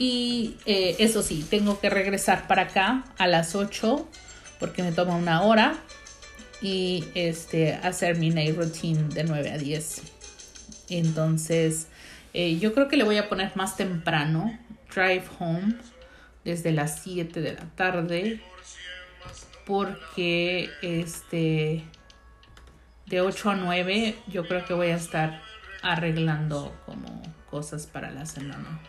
Y 0.00 0.56
eh, 0.66 0.96
eso 0.98 1.22
sí, 1.22 1.46
tengo 1.48 1.78
que 1.78 1.90
regresar 1.90 2.48
para 2.48 2.62
acá 2.62 3.04
a 3.18 3.28
las 3.28 3.54
8 3.54 4.08
porque 4.58 4.82
me 4.82 4.90
toma 4.90 5.14
una 5.14 5.42
hora 5.42 5.76
y 6.60 7.04
este, 7.14 7.74
hacer 7.74 8.16
mi 8.16 8.30
night 8.30 8.56
routine 8.56 9.08
de 9.10 9.22
9 9.22 9.52
a 9.52 9.58
10. 9.58 10.15
Entonces, 10.88 11.88
eh, 12.34 12.58
yo 12.58 12.74
creo 12.74 12.88
que 12.88 12.96
le 12.96 13.04
voy 13.04 13.18
a 13.18 13.28
poner 13.28 13.56
más 13.56 13.76
temprano 13.76 14.58
drive 14.94 15.24
home 15.38 15.74
desde 16.44 16.72
las 16.72 17.00
7 17.02 17.40
de 17.40 17.54
la 17.54 17.64
tarde 17.74 18.40
porque 19.66 20.70
este 20.80 21.82
de 23.06 23.20
8 23.20 23.50
a 23.50 23.56
9 23.56 24.16
yo 24.28 24.46
creo 24.46 24.64
que 24.64 24.74
voy 24.74 24.88
a 24.88 24.96
estar 24.96 25.42
arreglando 25.82 26.74
como 26.86 27.22
cosas 27.50 27.86
para 27.86 28.10
la 28.10 28.26
semana. 28.26 28.80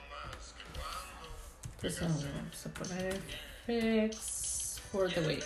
Entonces 1.76 2.02
vamos 2.02 2.66
a 2.66 2.70
poner 2.70 3.20
fix 3.66 4.82
for 4.92 5.12
the 5.12 5.22
week. 5.22 5.44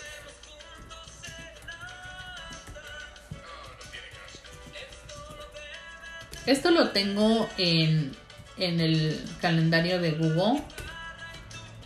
Esto 6.46 6.70
lo 6.70 6.90
tengo 6.90 7.48
en, 7.58 8.12
en 8.56 8.80
el 8.80 9.20
calendario 9.40 10.00
de 10.00 10.12
Google. 10.12 10.62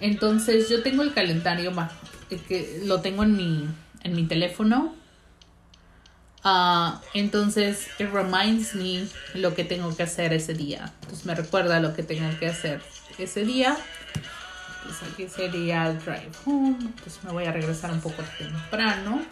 Entonces 0.00 0.68
yo 0.68 0.82
tengo 0.82 1.02
el 1.02 1.12
calendario 1.12 1.72
que 2.48 2.80
lo 2.84 3.00
tengo 3.00 3.22
en 3.22 3.36
mi, 3.36 3.68
en 4.02 4.14
mi 4.14 4.24
teléfono. 4.24 4.94
Uh, 6.44 7.00
entonces, 7.12 7.88
it 7.98 8.08
reminds 8.12 8.74
me 8.74 9.08
lo 9.34 9.54
que 9.54 9.64
tengo 9.64 9.94
que 9.96 10.04
hacer 10.04 10.32
ese 10.32 10.54
día. 10.54 10.92
Entonces 11.02 11.26
me 11.26 11.34
recuerda 11.34 11.80
lo 11.80 11.92
que 11.92 12.04
tengo 12.04 12.38
que 12.38 12.46
hacer 12.46 12.82
ese 13.18 13.44
día. 13.44 13.76
Entonces 14.82 15.08
aquí 15.12 15.28
sería 15.28 15.92
drive 15.92 16.30
home. 16.44 16.76
Entonces 16.80 17.24
me 17.24 17.32
voy 17.32 17.46
a 17.46 17.52
regresar 17.52 17.90
un 17.90 18.00
poco 18.00 18.22
temprano. 18.38 19.22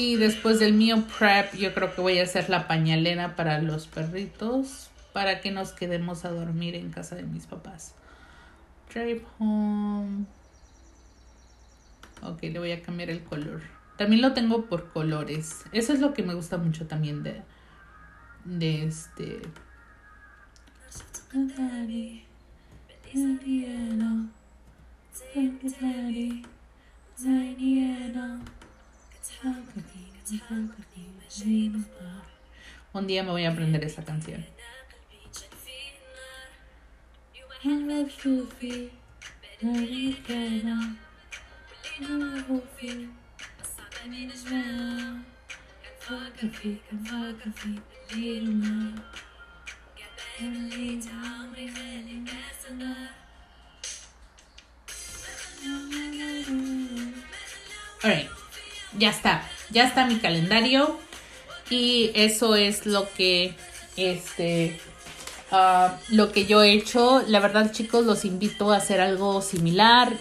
Y 0.00 0.14
después 0.14 0.60
del 0.60 0.74
mío 0.74 1.04
prep, 1.18 1.56
yo 1.56 1.74
creo 1.74 1.92
que 1.92 2.00
voy 2.00 2.20
a 2.20 2.22
hacer 2.22 2.48
la 2.48 2.68
pañalera 2.68 3.34
para 3.34 3.60
los 3.60 3.88
perritos. 3.88 4.90
Para 5.12 5.40
que 5.40 5.50
nos 5.50 5.72
quedemos 5.72 6.24
a 6.24 6.30
dormir 6.30 6.76
en 6.76 6.92
casa 6.92 7.16
de 7.16 7.24
mis 7.24 7.46
papás. 7.46 7.96
Drive 8.94 9.24
home. 9.40 10.26
Ok, 12.22 12.42
le 12.42 12.60
voy 12.60 12.70
a 12.70 12.80
cambiar 12.80 13.10
el 13.10 13.24
color. 13.24 13.60
También 13.96 14.22
lo 14.22 14.34
tengo 14.34 14.66
por 14.66 14.88
colores. 14.92 15.64
Eso 15.72 15.92
es 15.92 15.98
lo 15.98 16.14
que 16.14 16.22
me 16.22 16.34
gusta 16.34 16.58
mucho 16.58 16.86
también 16.86 17.24
de, 17.24 17.42
de 18.44 18.84
este. 18.84 19.42
Un 32.92 33.06
día 33.06 33.22
me 33.22 33.30
voy 33.30 33.44
a 33.44 33.50
aprender 33.50 33.84
esa 33.84 34.04
canción. 34.04 34.44
Alright 58.04 58.37
ya 58.96 59.10
está, 59.10 59.42
ya 59.70 59.86
está 59.86 60.06
mi 60.06 60.16
calendario 60.16 60.98
y 61.70 62.10
eso 62.14 62.54
es 62.54 62.86
lo 62.86 63.12
que 63.12 63.54
este 63.96 64.78
ah, 65.50 65.98
lo 66.08 66.32
que 66.32 66.46
yo 66.46 66.62
he 66.62 66.72
hecho. 66.72 67.22
La 67.26 67.40
verdad, 67.40 67.72
chicos, 67.72 68.06
los 68.06 68.24
invito 68.24 68.72
a 68.72 68.76
hacer 68.76 69.00
algo 69.00 69.42
similar. 69.42 70.12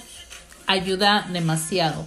Ayuda 0.65 1.27
demasiado. 1.31 2.05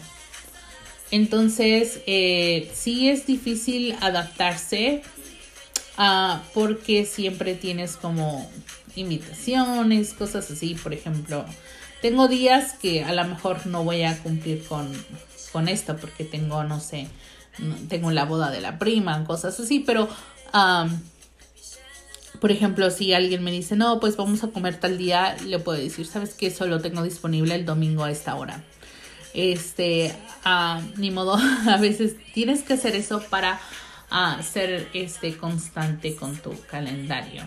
Entonces, 1.11 2.01
eh, 2.07 2.71
sí 2.75 3.09
es 3.09 3.27
difícil 3.27 3.97
adaptarse 4.01 5.03
uh, 5.99 6.39
porque 6.55 7.05
siempre 7.05 7.55
tienes 7.55 7.97
como 7.97 8.49
invitaciones, 8.95 10.13
cosas 10.13 10.51
así. 10.51 10.75
Por 10.75 10.93
ejemplo, 10.93 11.45
tengo 12.01 12.29
días 12.29 12.75
que 12.75 13.03
a 13.03 13.13
lo 13.13 13.25
mejor 13.25 13.67
no 13.67 13.83
voy 13.83 14.03
a 14.05 14.19
cumplir 14.19 14.65
con 14.65 14.93
con 15.53 15.69
esto 15.69 15.97
porque 15.97 16.25
tengo, 16.25 16.65
no 16.65 16.81
sé, 16.81 17.09
tengo 17.89 18.11
la 18.11 18.25
boda 18.25 18.51
de 18.51 18.61
la 18.61 18.79
prima, 18.79 19.25
cosas 19.25 19.59
así, 19.59 19.81
pero, 19.81 20.09
por 22.41 22.51
ejemplo, 22.51 22.91
si 22.91 23.13
alguien 23.13 23.43
me 23.43 23.51
dice, 23.51 23.77
no, 23.77 24.01
pues 24.01 24.17
vamos 24.17 24.45
a 24.45 24.49
comer 24.49 24.79
tal 24.79 24.99
día, 24.99 25.37
le 25.47 25.59
puedo 25.59 25.79
decir, 25.79 26.07
sabes 26.07 26.35
que 26.35 26.51
solo 26.51 26.81
tengo 26.81 27.03
disponible 27.03 27.55
el 27.55 27.65
domingo 27.65 28.05
a 28.05 28.11
esta 28.11 28.35
hora. 28.35 28.63
Este, 29.35 30.13
ni 30.97 31.11
modo, 31.11 31.37
a 31.69 31.77
veces 31.77 32.17
tienes 32.33 32.63
que 32.63 32.75
hacer 32.75 32.97
eso 32.97 33.23
para 33.31 33.61
ser 34.43 34.89
este, 34.93 35.37
constante 35.37 36.17
con 36.17 36.37
tu 36.37 36.59
calendario. 36.67 37.43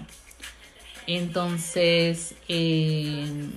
Entonces, 1.07 2.35
em, 2.47 3.51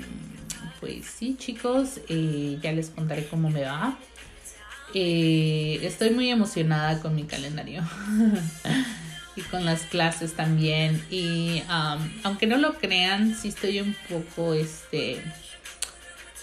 pues 0.81 1.07
sí, 1.07 1.37
chicos, 1.39 2.01
eh, 2.09 2.59
ya 2.61 2.73
les 2.73 2.91
contaré 2.91 3.27
cómo 3.29 3.51
me 3.51 3.63
va. 3.63 3.97
Estoy 4.95 6.11
muy 6.11 6.31
emocionada 6.31 7.01
con 7.01 7.15
mi 7.15 7.25
calendario 7.25 7.83
y 9.37 9.43
con 9.43 9.65
las 9.65 9.83
clases 9.83 10.35
también. 10.35 11.05
Y 11.11 11.63
um, 11.69 12.09
aunque 12.25 12.47
no 12.47 12.57
lo 12.57 12.75
crean, 12.75 13.37
sí 13.37 13.49
estoy 13.49 13.81
un 13.81 13.95
poco 14.09 14.55
este 14.55 15.23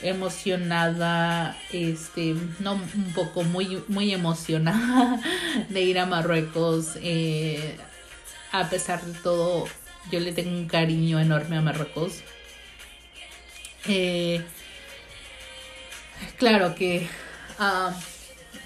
emocionada, 0.04 1.58
este, 1.72 2.36
no 2.60 2.74
un 2.74 3.14
poco, 3.16 3.44
muy, 3.44 3.82
muy 3.88 4.14
emocionada 4.14 5.20
de 5.70 5.82
ir 5.82 6.00
a 6.00 6.06
Marruecos. 6.06 6.98
Eh, 7.02 7.78
a 8.52 8.70
pesar 8.70 9.04
de 9.04 9.14
todo, 9.20 9.66
yo 10.12 10.20
le 10.20 10.34
tengo 10.34 10.52
un 10.52 10.68
cariño 10.68 11.20
enorme 11.20 11.58
a 11.58 11.62
Marruecos. 11.62 12.22
Eh, 13.88 14.42
claro 16.38 16.76
que 16.76 17.08
um, 17.60 17.94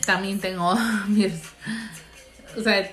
también 0.07 0.39
tengo 0.39 0.73
mis, 1.07 1.33
o 2.57 2.63
sea, 2.63 2.89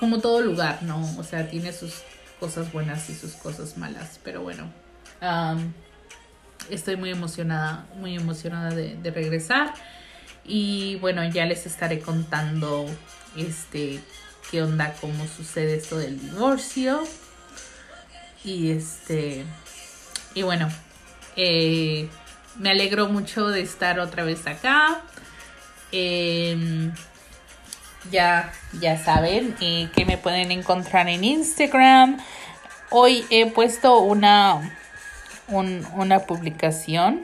como 0.00 0.20
todo 0.20 0.40
lugar, 0.40 0.82
¿no? 0.82 1.04
O 1.18 1.24
sea, 1.24 1.50
tiene 1.50 1.72
sus 1.74 2.02
cosas 2.40 2.72
buenas 2.72 3.10
y 3.10 3.14
sus 3.14 3.32
cosas 3.32 3.76
malas, 3.76 4.20
pero 4.24 4.40
bueno, 4.40 4.70
estoy 6.70 6.96
muy 6.96 7.10
emocionada, 7.10 7.86
muy 7.96 8.14
emocionada 8.14 8.70
de, 8.70 9.10
regresar 9.10 9.74
y 10.44 10.96
bueno, 10.96 11.28
ya 11.28 11.44
les 11.44 11.66
estaré 11.66 11.98
contando 11.98 12.86
este 13.36 14.00
qué 14.50 14.62
onda, 14.62 14.94
cómo 15.00 15.26
sucede 15.26 15.74
esto 15.74 15.98
del 15.98 16.18
divorcio 16.20 17.02
y 18.44 18.70
este 18.70 19.44
y 20.34 20.42
bueno, 20.42 20.68
eh, 21.34 22.08
me 22.58 22.70
alegro 22.70 23.08
mucho 23.08 23.48
de 23.48 23.60
estar 23.60 23.98
otra 23.98 24.22
vez 24.22 24.46
acá. 24.46 25.02
Em, 25.90 26.92
ya, 28.10 28.52
ya 28.80 28.98
saben 28.98 29.54
eh, 29.60 29.88
que 29.94 30.04
me 30.04 30.18
pueden 30.18 30.50
encontrar 30.50 31.08
en 31.08 31.24
Instagram. 31.24 32.18
Hoy 32.90 33.24
he 33.30 33.46
puesto 33.46 33.98
una, 34.00 34.76
una 35.48 36.20
publicación 36.20 37.22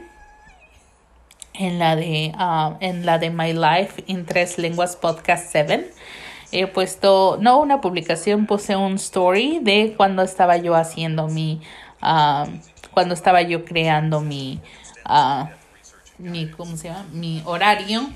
en 1.55 1.79
la 1.79 1.95
de 1.97 2.33
ah, 2.37 2.77
en 2.81 3.07
la 3.07 3.19
de 3.19 3.31
My 3.31 3.53
Life 3.53 4.03
in 4.07 4.27
Tres 4.27 4.59
Lenguas 4.59 4.97
Podcast 4.97 5.51
7. 5.53 5.91
He 6.53 6.67
puesto, 6.67 7.37
no 7.41 7.59
una 7.59 7.81
publicación, 7.81 8.47
puse 8.47 8.77
un 8.77 8.95
story 8.95 9.59
de 9.61 9.95
cuando 9.97 10.23
estaba 10.23 10.57
yo 10.57 10.75
haciendo 10.75 11.29
mi, 11.29 11.61
ah, 12.01 12.47
cuando 12.93 13.15
estaba 13.15 13.43
yo 13.43 13.65
creando 13.65 14.21
mi, 14.21 14.61
uh, 15.09 15.47
mi, 16.19 16.49
¿cómo 16.49 16.77
se 16.77 16.89
llama? 16.89 17.07
Mi 17.13 17.43
horario 17.45 18.09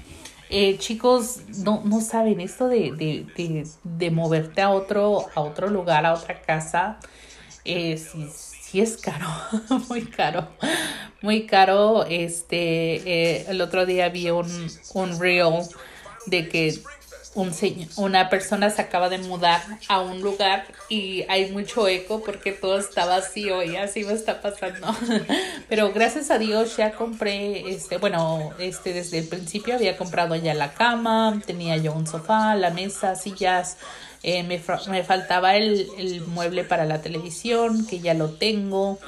eh, 0.51 0.79
chicos, 0.79 1.41
no, 1.59 1.83
no 1.85 2.01
saben 2.01 2.41
esto 2.41 2.69
de, 2.69 2.93
de, 2.93 3.67
de, 3.85 4.11
moverte 4.11 4.63
a 4.63 4.71
otro, 4.71 5.27
a 5.35 5.41
otro 5.41 5.69
lugar, 5.69 6.07
a 6.07 6.15
otra 6.15 6.41
casa. 6.41 6.99
Eh, 7.65 7.99
sí, 7.99 8.81
es 8.81 8.97
caro, 8.97 9.27
muy 9.89 10.07
caro, 10.07 10.49
muy 11.21 11.47
caro. 11.47 12.05
Este, 12.05 12.57
eh, 12.57 13.47
el 13.49 13.61
otro 13.61 13.85
día 13.85 14.09
vi 14.09 14.31
un, 14.31 14.71
un 14.95 15.21
reel 15.21 15.65
de 16.27 16.49
que 16.49 16.81
un 17.39 17.53
una 17.97 18.29
persona 18.29 18.69
se 18.71 18.83
acaba 18.83 19.09
de 19.09 19.19
mudar 19.19 19.63
a 19.89 20.01
un 20.01 20.21
lugar 20.21 20.67
y 20.89 21.25
hay 21.29 21.51
mucho 21.53 21.87
eco 21.87 22.23
porque 22.25 22.51
todo 22.53 22.79
está 22.79 23.07
vacío 23.07 23.63
y 23.63 23.77
así 23.77 24.05
me 24.05 24.13
está 24.13 24.41
pasando. 24.41 24.89
Pero 25.69 25.93
gracias 25.93 26.31
a 26.31 26.39
Dios 26.39 26.77
ya 26.77 26.93
compré, 26.93 27.71
este, 27.71 27.99
bueno, 27.99 28.51
este 28.59 28.93
desde 28.93 29.19
el 29.19 29.29
principio 29.29 29.77
había 29.77 29.97
comprado 29.97 30.35
ya 30.35 30.53
la 30.55 30.75
cama, 30.75 31.41
tenía 31.47 31.77
yo 31.77 31.93
un 31.93 32.07
sofá, 32.07 32.55
la 32.57 32.71
mesa, 32.71 33.15
sillas. 33.15 33.77
Eh, 34.25 34.43
me, 34.43 34.61
me, 34.91 35.05
faltaba 35.05 35.55
el, 35.55 35.87
el, 35.97 36.23
mueble 36.23 36.65
para 36.65 36.85
la 36.87 37.01
televisión, 37.01 37.87
que 37.87 38.01
ya 38.01 38.15
lo 38.15 38.31
tengo. 38.31 38.99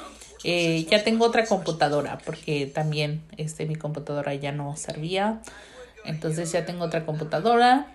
Eh, 0.45 0.87
ya 0.89 1.03
tengo 1.03 1.25
otra 1.25 1.45
computadora, 1.45 2.17
porque 2.25 2.65
también 2.65 3.21
este, 3.35 3.65
mi 3.65 3.75
computadora 3.75 4.33
ya 4.35 4.53
no 4.53 4.77
servía. 4.77 5.41
Entonces 6.05 6.49
ya 6.53 6.65
tengo 6.65 6.85
otra 6.85 7.05
computadora. 7.05 7.87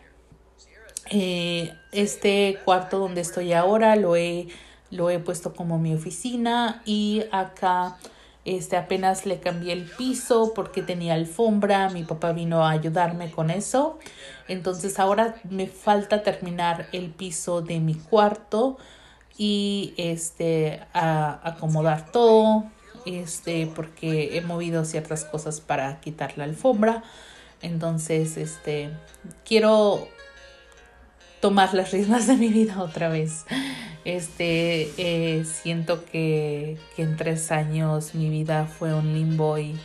Eh, 1.11 1.75
este 1.92 2.59
cuarto 2.64 2.99
donde 2.99 3.21
estoy 3.21 3.53
ahora 3.53 3.97
lo 3.97 4.16
he, 4.16 4.49
lo 4.90 5.11
he 5.11 5.19
puesto 5.19 5.55
como 5.55 5.79
mi 5.79 5.95
oficina 5.95 6.83
y 6.85 7.25
acá 7.31 7.97
este 8.45 8.77
apenas 8.77 9.27
le 9.27 9.40
cambié 9.40 9.73
el 9.73 9.85
piso 9.85 10.53
porque 10.55 10.83
tenía 10.83 11.14
alfombra, 11.14 11.90
mi 11.90 12.05
papá 12.05 12.33
vino 12.33 12.64
a 12.64 12.71
ayudarme 12.71 13.31
con 13.31 13.51
eso. 13.51 13.99
Entonces 14.49 14.99
ahora 14.99 15.37
me 15.49 15.66
falta 15.66 16.23
terminar 16.23 16.87
el 16.92 17.11
piso 17.11 17.61
de 17.61 17.81
mi 17.81 17.95
cuarto 17.95 18.79
y 19.37 19.95
este 19.97 20.81
a 20.92 21.40
acomodar 21.42 22.11
todo 22.11 22.64
este 23.05 23.66
porque 23.66 24.37
he 24.37 24.40
movido 24.40 24.85
ciertas 24.85 25.25
cosas 25.25 25.61
para 25.61 26.01
quitar 26.01 26.38
la 26.38 26.45
alfombra. 26.45 27.03
Entonces, 27.62 28.37
este 28.37 28.90
quiero 29.45 30.09
tomar 31.46 31.74
las 31.74 31.92
riendas 31.92 32.26
de 32.26 32.35
mi 32.35 32.48
vida 32.48 32.82
otra 32.82 33.09
vez. 33.09 33.44
Este, 34.04 34.90
eh, 34.98 35.44
siento 35.44 36.04
que, 36.04 36.76
que, 36.96 37.02
en 37.04 37.16
tres 37.16 37.52
años 37.52 38.16
mi 38.16 38.30
vida 38.30 38.66
fue 38.66 38.92
un 38.92 39.14
limbo 39.14 39.56
y, 39.56 39.78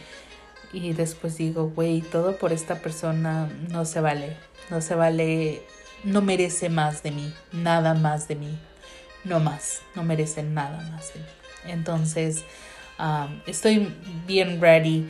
y 0.74 0.94
después 0.94 1.38
digo, 1.38 1.70
güey, 1.70 2.02
todo 2.02 2.36
por 2.40 2.52
esta 2.52 2.80
persona 2.80 3.48
no 3.70 3.86
se 3.86 4.02
vale, 4.02 4.38
no 4.72 4.82
se 4.82 4.96
vale, 4.96 5.62
no 6.04 6.24
merece 6.24 6.70
más 6.70 7.04
de 7.04 7.12
mí, 7.12 7.32
nada 7.52 7.94
más 7.94 8.28
de 8.28 8.38
mí, 8.38 8.58
no 9.24 9.40
más, 9.40 9.84
no 9.94 10.02
merece 10.02 10.42
nada 10.42 10.82
más 10.90 11.14
de 11.14 11.20
mí. 11.20 11.26
Entonces, 11.68 12.44
um, 12.98 13.40
estoy 13.46 13.94
bien 14.26 14.60
ready 14.60 15.08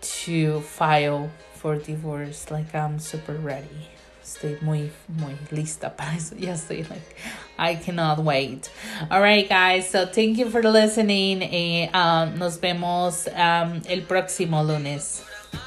to 0.00 0.60
file 0.60 1.30
for 1.54 1.80
divorce, 1.80 2.50
like 2.50 2.76
I'm 2.76 2.98
super 2.98 3.36
ready. 3.36 3.93
Estoy 4.24 4.58
muy, 4.60 4.90
muy 5.08 5.36
lista 5.50 5.94
para 5.94 6.16
eso. 6.16 6.34
Ya 6.38 6.54
estoy 6.54 6.82
like, 6.84 7.16
I 7.58 7.76
cannot 7.76 8.18
wait. 8.18 8.70
All 9.10 9.20
right, 9.20 9.48
guys. 9.48 9.88
So 9.88 10.06
thank 10.06 10.38
you 10.38 10.50
for 10.50 10.62
listening. 10.62 11.42
Y 11.42 11.90
um, 11.92 12.38
nos 12.38 12.58
vemos 12.58 13.28
um, 13.28 13.82
el 13.88 14.02
próximo 14.02 14.62
lunes. 14.62 15.22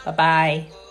Bye 0.05 0.13
bye. 0.13 0.86